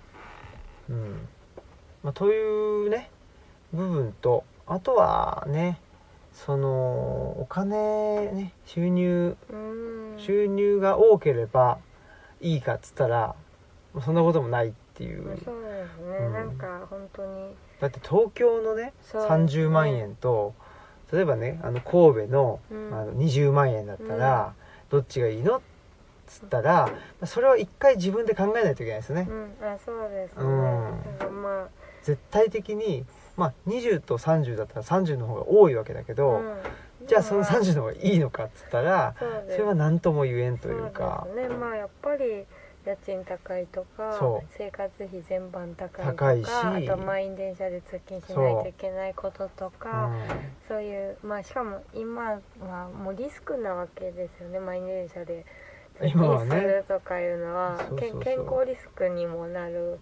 [0.89, 1.27] うん。
[2.03, 3.09] まあ、というね
[3.71, 5.79] 部分とあとはね
[6.33, 10.15] そのお金ね収入うん。
[10.17, 11.79] 収入が多ければ
[12.41, 13.35] いいかっつったら
[13.93, 15.23] まあそんなこともないっていう。
[15.23, 16.33] そうですね、うん。
[16.33, 17.55] なんか本当に。
[17.79, 20.53] だって東京のね30万円と
[21.13, 22.93] 例えばねあの神戸の,、うん。
[22.93, 24.53] あの20万円だったら、
[24.89, 25.61] どっちがいいのっ
[26.27, 31.43] つったらまあそれは一回自分で考えないといけないですよね、うん、あそうですね、うん。
[31.43, 31.67] ま
[32.01, 33.05] 絶対的に、
[33.37, 37.07] まあ、20と30だったら30の方が多いわけだけあ、ど、うん。
[37.07, 39.55] じゃあその30の方がいいのかっつったらそうです。
[39.57, 41.27] それは何とも言えんというか。
[41.27, 41.47] そうね。
[41.49, 42.45] まあやっぱり
[42.85, 44.47] 家賃高いとかそう。
[44.57, 46.49] 生活費全般高いとか高いし。
[46.49, 54.59] あと満員電車で通勤しないといけないこととかうそういうまあしかも今はもうリスクなわけですよね。
[54.59, 55.45] 満員電車で
[55.99, 57.77] 通勤するとかいうのは。
[57.97, 59.99] 健康リスクにもなる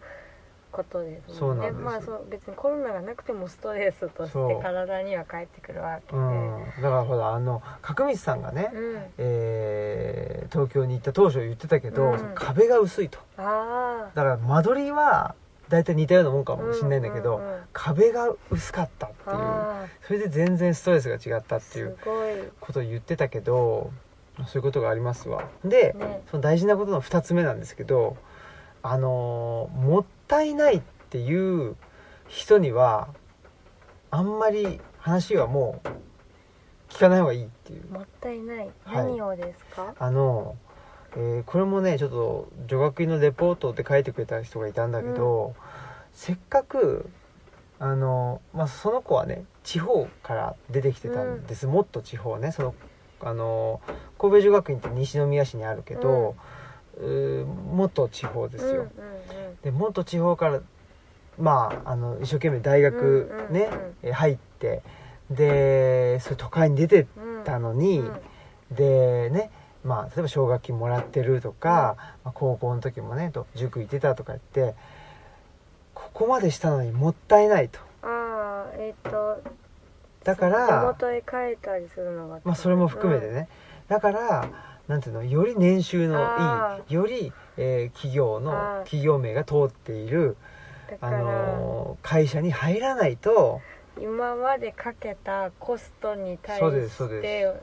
[0.71, 1.71] ことですもんね。
[1.71, 9.01] まあそう別にコロナがなくてもストレスとして体には返ってくるわけで、ん、うん、だからほらあの角光さんがね、うん。
[9.17, 12.31] えー東京に行った当初言ってたけど、うん。
[12.35, 13.19] 壁が薄いと。
[13.37, 15.33] ああだから間取りは
[15.69, 17.61] 大体似たようなもんかもしれないんだけど、うんうんうん。
[17.71, 19.35] 壁が薄かったっていう。
[19.35, 21.97] あそれで全然ストレスが違ったあっていう
[22.59, 23.91] ことを言ってたけど
[24.47, 25.47] そういうことがありますわ。
[25.63, 26.21] で、ね。
[26.29, 28.17] その大事なことの2つ目なんですけど
[28.83, 31.75] あのーもったいないっていう
[32.27, 33.09] 人には
[34.09, 35.87] あんまり話はもう
[36.89, 37.85] 聞かない方がいいっていう。
[37.91, 38.57] もったいない。
[38.57, 38.71] はい
[39.05, 40.55] 何をですか、あの、
[41.15, 45.55] えーこれもねちょっと女学院のレポートって書いてくれた人がいたんだけど、
[46.13, 47.09] せっかく
[47.79, 52.75] あの、まあ、その子はね地方から出てきてたんです、もっと地方ねその
[53.21, 53.81] あの
[54.17, 56.33] 神戸女学院って西宮市にあるけど、うー
[56.99, 58.87] もっと地方ですよ、うんうん
[59.63, 60.59] でもっと地方から
[61.37, 63.69] まああの一生懸命大学ね、
[64.11, 64.81] 入って
[65.29, 68.21] でそういう都会に出てうんうんたのに、うん
[68.71, 69.51] でね
[69.83, 74.75] まあ例えば奨学金もらってるとか、まあ高校の時もねと塾行ってたとか言って
[75.93, 77.79] ここまでしたのにもったいないと。
[78.01, 79.41] ああえっ、と
[80.23, 83.49] だから地元へ帰ったりするのがまあそれも含めてね、
[83.87, 90.35] だからなんていうのより年収のあいいより、えー企業の企業名が通っている、
[90.99, 93.61] あのー会社に入らないと
[93.99, 97.53] 今までかけたコストに対しでて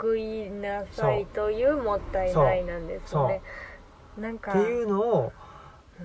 [0.00, 3.42] 報いなさいというもったいないなんですよね。
[4.18, 5.45] なんかっていうのをうん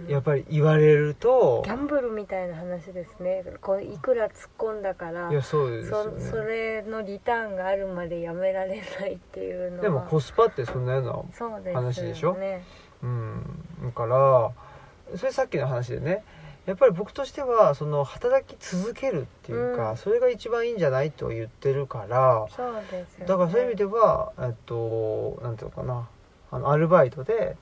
[0.07, 3.43] やっぱり言われるとギャンブルみたいな話ですね。
[3.61, 12.35] こういくら突っ込んだからいやそうですよそそねれのリターンがあるまでやめられないっていうのはでもコスパってそんなような話でしょ？
[12.35, 12.63] ね。
[13.03, 13.43] うん。
[13.83, 16.23] だからそれさっきの話でね
[16.65, 19.97] やっぱり僕としてはその働き続けるっていうか、うん。
[19.97, 23.25] それが一番いいんじゃないと言ってるからそうですよね。
[23.25, 26.07] だからそういう意味ではえっとなんていうのかな
[26.51, 27.55] あのアルバイトで、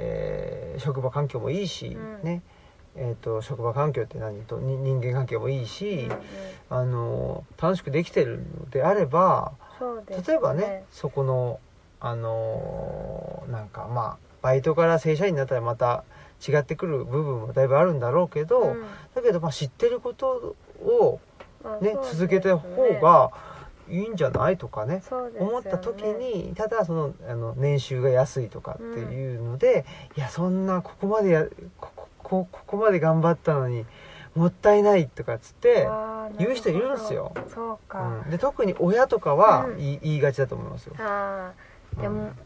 [0.00, 2.22] えー職場環境もいいし、うん。
[2.22, 2.42] ね。
[2.96, 6.16] えっと職場環境って何とに人間関係もいいし、うんうん。
[6.70, 11.60] あの楽しくできてるのであればそうです例えばねそこの
[12.00, 16.04] あのなんかまあバイトから正社員になったらまた
[16.46, 18.86] 違ってくる部分もだいぶあるんだろうけど、うん。
[19.14, 21.20] だけどまあ知ってることを
[21.82, 23.30] ねあそうです続けた方が
[23.90, 25.02] いいんじゃないとかねね。
[25.38, 29.84] 思った時にただそのあの年収が安いとかっていうので、
[30.16, 31.44] いやそんなここまでや
[31.78, 33.84] こここここまで頑張ったのに
[34.34, 35.88] もったいないとかっつって、
[36.38, 37.32] 言う人いるんですよ。
[37.52, 38.30] そうか、うん。
[38.30, 39.76] で特に親とかはうん。
[39.78, 40.94] 言い,、言いがちだと思いますよ。
[40.98, 41.52] あ
[41.98, 42.38] あでも、うん。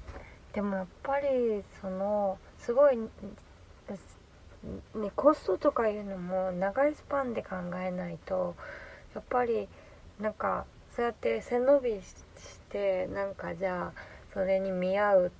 [0.55, 3.09] でもやっぱりそのすごいね
[5.15, 8.55] コストとかいうのも長いスパンで考えないと
[9.15, 9.69] やっぱり
[10.21, 10.65] なんか
[10.95, 12.15] そうやって背伸びし
[12.71, 15.33] てなんかじゃあそれに見合う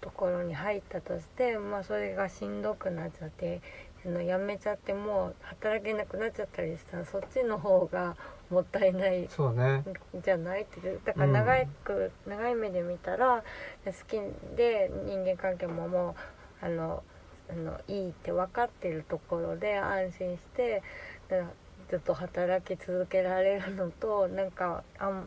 [0.00, 3.60] ところに入ったとしてまあそれがしんどくなっちゃって
[4.04, 8.16] あのやめちゃってもう働けなくなっちゃったりしたらそっちの方が
[8.50, 9.84] もったいないそうね。
[10.24, 13.44] じゃないってだから長く、長い目で見たら
[13.84, 14.18] 好き
[14.56, 16.16] で人間関係もも
[16.62, 17.02] うあの
[17.50, 20.82] あのいいって分かってるところで安心して
[21.28, 21.44] だ
[21.88, 25.24] ずっと働き続けられるのとなんかあ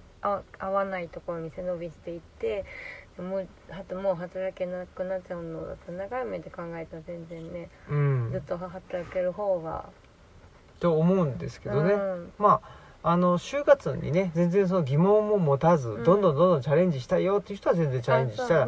[0.59, 2.66] 合わないところに背伸びしていって
[3.18, 8.30] もうもう働けなくなっちゃうのだと長い目で考えたら全然ねうん。
[8.32, 9.86] ずっと働ける方が、
[10.80, 12.34] と思うんですけどね、うん。
[12.38, 16.04] まああの就活にね全然その疑問も持たず、ん。
[16.04, 18.68] どんどんどんどんチャレンジしたいよっていう人は全然チャレンジしたら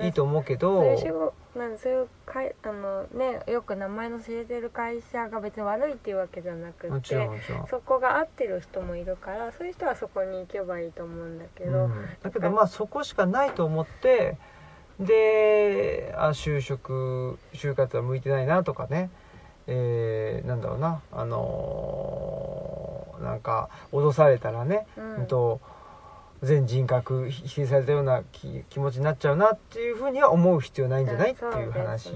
[0.00, 7.30] いいと思うけどそういう仕事なんそういうかいあのねよく名前の知れてる会社が別に悪いっていうわけじゃなくて
[7.70, 14.36] そこが合ってる人もいるからそういう人はそこに行けばいいと思うんだけど、うん、だけどまあそこしかないと思って
[14.98, 19.10] であ就職就活は向いてないなとかね
[19.66, 25.16] えー、なんだろうなあのーなんか脅されたらね、うん。
[25.16, 25.60] うんと
[26.42, 32.12] 全人格否定されたような気気持ちになっちゃうなっていうふうには思う必要ないんじゃない、うんっていう話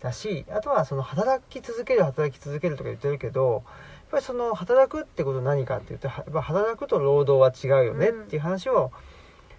[0.00, 3.62] だしあとはその働き続ける働き続けるとか言ってるけどやっ
[4.10, 8.92] ぱりその働くってことは何かっていうとはやっぱ働くと労働は違うよねっていう話を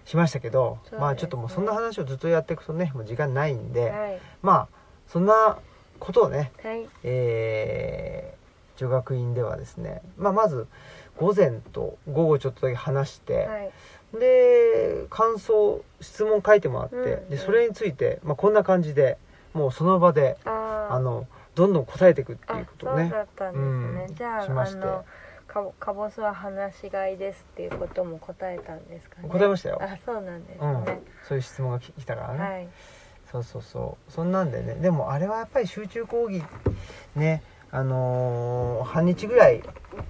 [0.04, 0.98] しましたけど、ね。
[0.98, 4.20] まあちょっともうそんな話をずっとやっていくとねもう時間ないんで、はい。
[4.42, 4.68] まあ
[5.08, 5.58] そんな
[5.98, 6.86] ことをねはい。
[7.04, 8.36] えー
[8.76, 10.66] 女学院ではですね、まあ、まず
[11.16, 13.70] 午前と午後ちょっとだけ話して、はい。
[14.20, 19.18] で感想質問書いてもらって、うんでそれについて、まあ、こんな感じで
[19.54, 24.86] もうその場であのどんどん答えていくっていうあことをねそうだったんですね、うんじゃあしまして。
[25.46, 29.28] かぼかぼすは話しがいですっていうことも答えたんですかね。
[29.28, 30.84] 答えましたよ、あそうなんですうん。
[30.84, 32.68] ね、、そういう質問がき来たからね、はい
[33.30, 34.12] そうそうそう。
[34.12, 34.74] そんなんでね。
[34.74, 36.42] でもあれはやっぱり集中講義
[37.14, 39.62] ねあのー半日ぐらい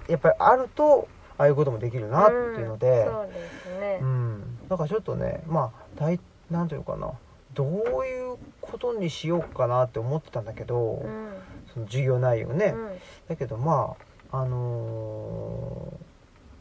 [0.07, 1.07] やっぱりあると
[1.37, 7.11] ああいうこともできるなっていうので、うんそうですね、うん、だからちょっとねまあ大なんていうのかな。
[7.53, 7.67] どう
[8.05, 11.33] いうことにしようかなって思ってたんだけど、うん。
[11.73, 12.89] その授業内容ね、うん。
[13.27, 13.95] だけどま
[14.31, 16.07] ああのー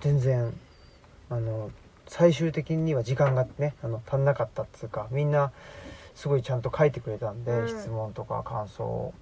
[0.00, 0.52] 全然
[1.30, 1.70] あの
[2.06, 5.52] 最終的には時間がねあの足んなかったっつうかみんな
[6.16, 7.68] すごいちゃんと書いてくれたんで、うん。
[7.68, 9.14] 質問とか感想を。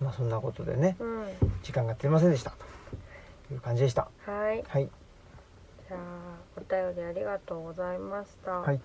[0.00, 1.26] まあそんなことでねうん。
[1.62, 4.08] 時間が足りませんでしたという感じでした。
[4.26, 4.64] はい。
[4.66, 4.90] はい。
[5.88, 6.00] じゃあ
[6.56, 8.50] お便りありがとうございました。
[8.50, 8.80] はい。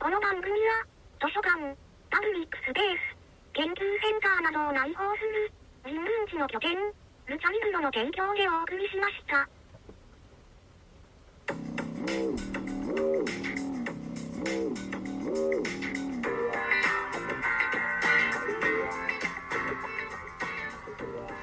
[0.00, 0.86] この番組は、
[1.20, 1.76] 図書館、
[2.08, 3.18] パブリックスペース、
[3.52, 5.52] 研究センターなどを内包する、
[5.84, 6.74] 人文地の拠点、
[7.26, 9.48] ルチャリブロの提供でお送りしました。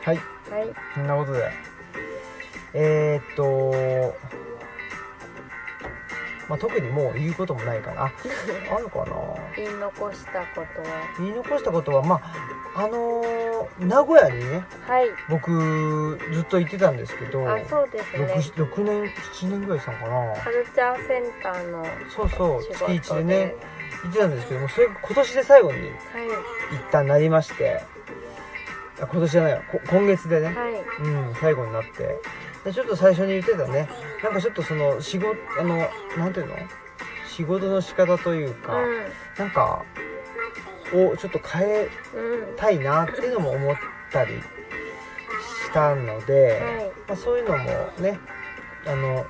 [0.03, 0.17] はい。
[0.17, 0.73] はい。
[0.93, 1.51] そんなことで。
[2.73, 4.15] えー、っと
[6.47, 8.03] まあ、特にもう言うこともないかな。
[8.03, 8.11] あ
[8.75, 9.15] あるかな。
[9.55, 10.87] 言い残したことは？
[11.17, 12.21] 言い残したことはま
[12.75, 13.35] ああのー
[13.79, 15.09] 名古屋にねはい。
[15.29, 18.25] 僕ずっと行ってたんですけどあそうですね。
[18.25, 20.35] 6, 6年7年ぐらいしたのかな。
[20.43, 23.55] カルチャーセンターのそうそう仕月事1でね
[24.03, 25.89] 行ってたんですけどもそれが今年で最後にはい。
[26.75, 27.83] 一旦なりまして
[28.99, 29.61] あ今年じゃないわ。
[29.71, 30.73] こ今月でね、はい。
[31.03, 32.17] うん最後になって。
[32.63, 33.89] でちょっと最初に言ってたね。
[34.23, 35.77] なんかちょっとその仕事あの
[36.17, 36.55] なんていうの？
[37.27, 38.77] 仕事の仕方というか、
[39.37, 39.83] なんか
[40.93, 42.49] をちょっと変えうん。
[42.49, 43.75] うんたいなっていうのも思っ
[44.11, 46.91] たりしたので、はい。
[47.07, 47.65] まあ、そういうのも
[47.99, 48.17] ね
[48.87, 49.25] あの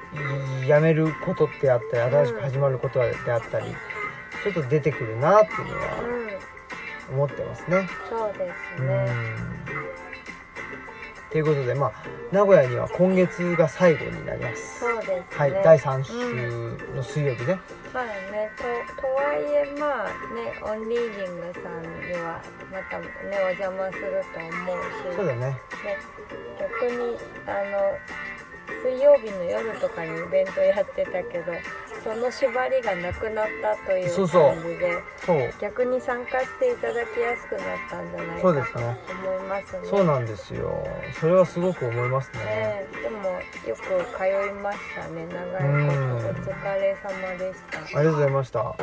[0.64, 3.66] いやめることってあったり新しく始まることであったり、
[4.46, 6.00] ちょっと出てくるなっていうのは
[7.10, 7.90] うん思ってますね。
[8.08, 9.12] そうですうんね
[11.32, 11.94] ということでまあ
[12.32, 14.80] 名古屋には今月が最後になります。
[14.82, 16.14] そうですねはい、第3週
[16.96, 17.60] の水曜日ね。
[17.92, 22.42] まあねととはいえまあねオンリーディングさんには
[22.72, 23.08] またね
[23.44, 25.40] お邪魔すると思うしそうだね。
[25.40, 25.58] ね、
[26.60, 27.18] 逆に
[27.48, 27.98] あの
[28.84, 31.52] 水曜日の夜とかにイベントやってたけど
[32.06, 34.94] その縛りがなくなったという感じで
[35.26, 35.54] そう。
[35.60, 38.98] 逆に参加していただきやすくなったんじゃないかとそうですね。
[39.10, 39.88] 思いますね。
[39.90, 40.88] そうなんですよ。
[41.20, 42.46] それはすごく思いますね。
[42.46, 43.30] ねでも
[43.68, 48.76] よく通いましたね長いことお疲れ様でしたありがとうございました。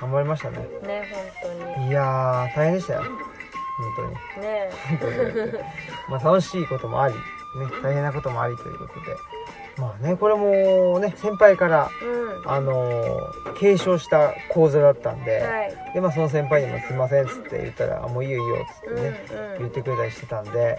[0.00, 0.58] 頑張りましたね。
[0.58, 1.08] ね
[1.42, 3.02] 本当にいやー、大変でしたよ。
[3.02, 5.16] 本ね当に。
[5.16, 5.52] 本当に
[6.08, 7.20] まあ楽しいこともあり、ね、
[7.82, 9.33] 大変なこともありということで。
[9.76, 12.50] まあね、これもね、先輩から、うん。
[12.50, 15.92] あのー継承した講座だったんで、はい。
[15.94, 19.58] で、まあその先輩にもすいませんっつって言ったら、あもういいよいいよっつってね、うんうん。
[19.60, 20.76] 言ってくれたりしてたんで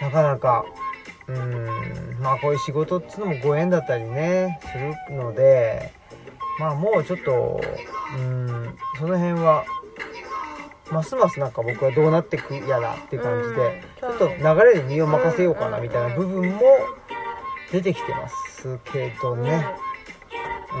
[0.00, 0.64] なかなか
[1.26, 5.92] うーんまあこういう仕事っつうのもご縁だったりねするので
[6.60, 7.60] まあもうちょっと
[8.14, 9.64] うーんその辺は
[10.92, 16.60] ますますなんか僕はどうなってくやらっていう感じで、ちょっと流れで身を任せようかなみたいな部分も
[17.72, 19.64] 出てきてますけどうんね、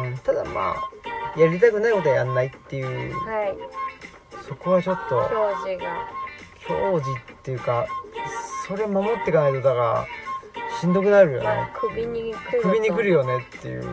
[0.04, 3.14] うん、ただまあやりたくないことはやんないっていう。
[3.26, 3.56] はい。
[4.48, 6.08] そこはちょっと教授が。
[6.66, 7.86] 矜持っていうか
[8.66, 10.06] それ守っていかないとだから
[10.80, 12.68] しんどくなるよまあね首に来ると。
[12.68, 13.84] 首に来るよねっていう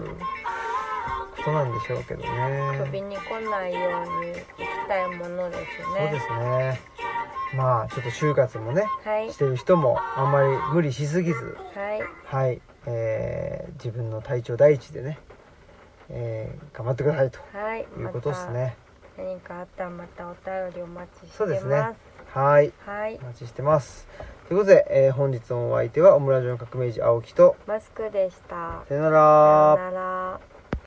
[1.35, 2.79] ことなんでしょうけどね。
[2.85, 4.43] 首に来ないように行き
[4.87, 5.65] たいものですね。
[5.97, 6.81] そうですね。
[7.55, 9.31] まあちょっと就活もねはい。
[9.31, 11.57] してる人もあんまり無理しすぎず。
[11.75, 12.01] はい。
[12.25, 15.19] はい、えー自分の体調第一でね、
[16.09, 18.75] えー頑張ってくださいとはいいうことですね、
[19.17, 21.38] また何かあったらまたお便りお待ちしてます。
[21.38, 21.75] そうですね。
[22.34, 22.73] はい。
[22.86, 23.19] はい。
[23.21, 24.07] お待ちしてます。
[24.47, 28.84] ということで、えー本日のお相手はオムラジオの革命児青木とマスクでした。
[28.88, 29.75] さよなら。
[29.77, 30.39] さよなら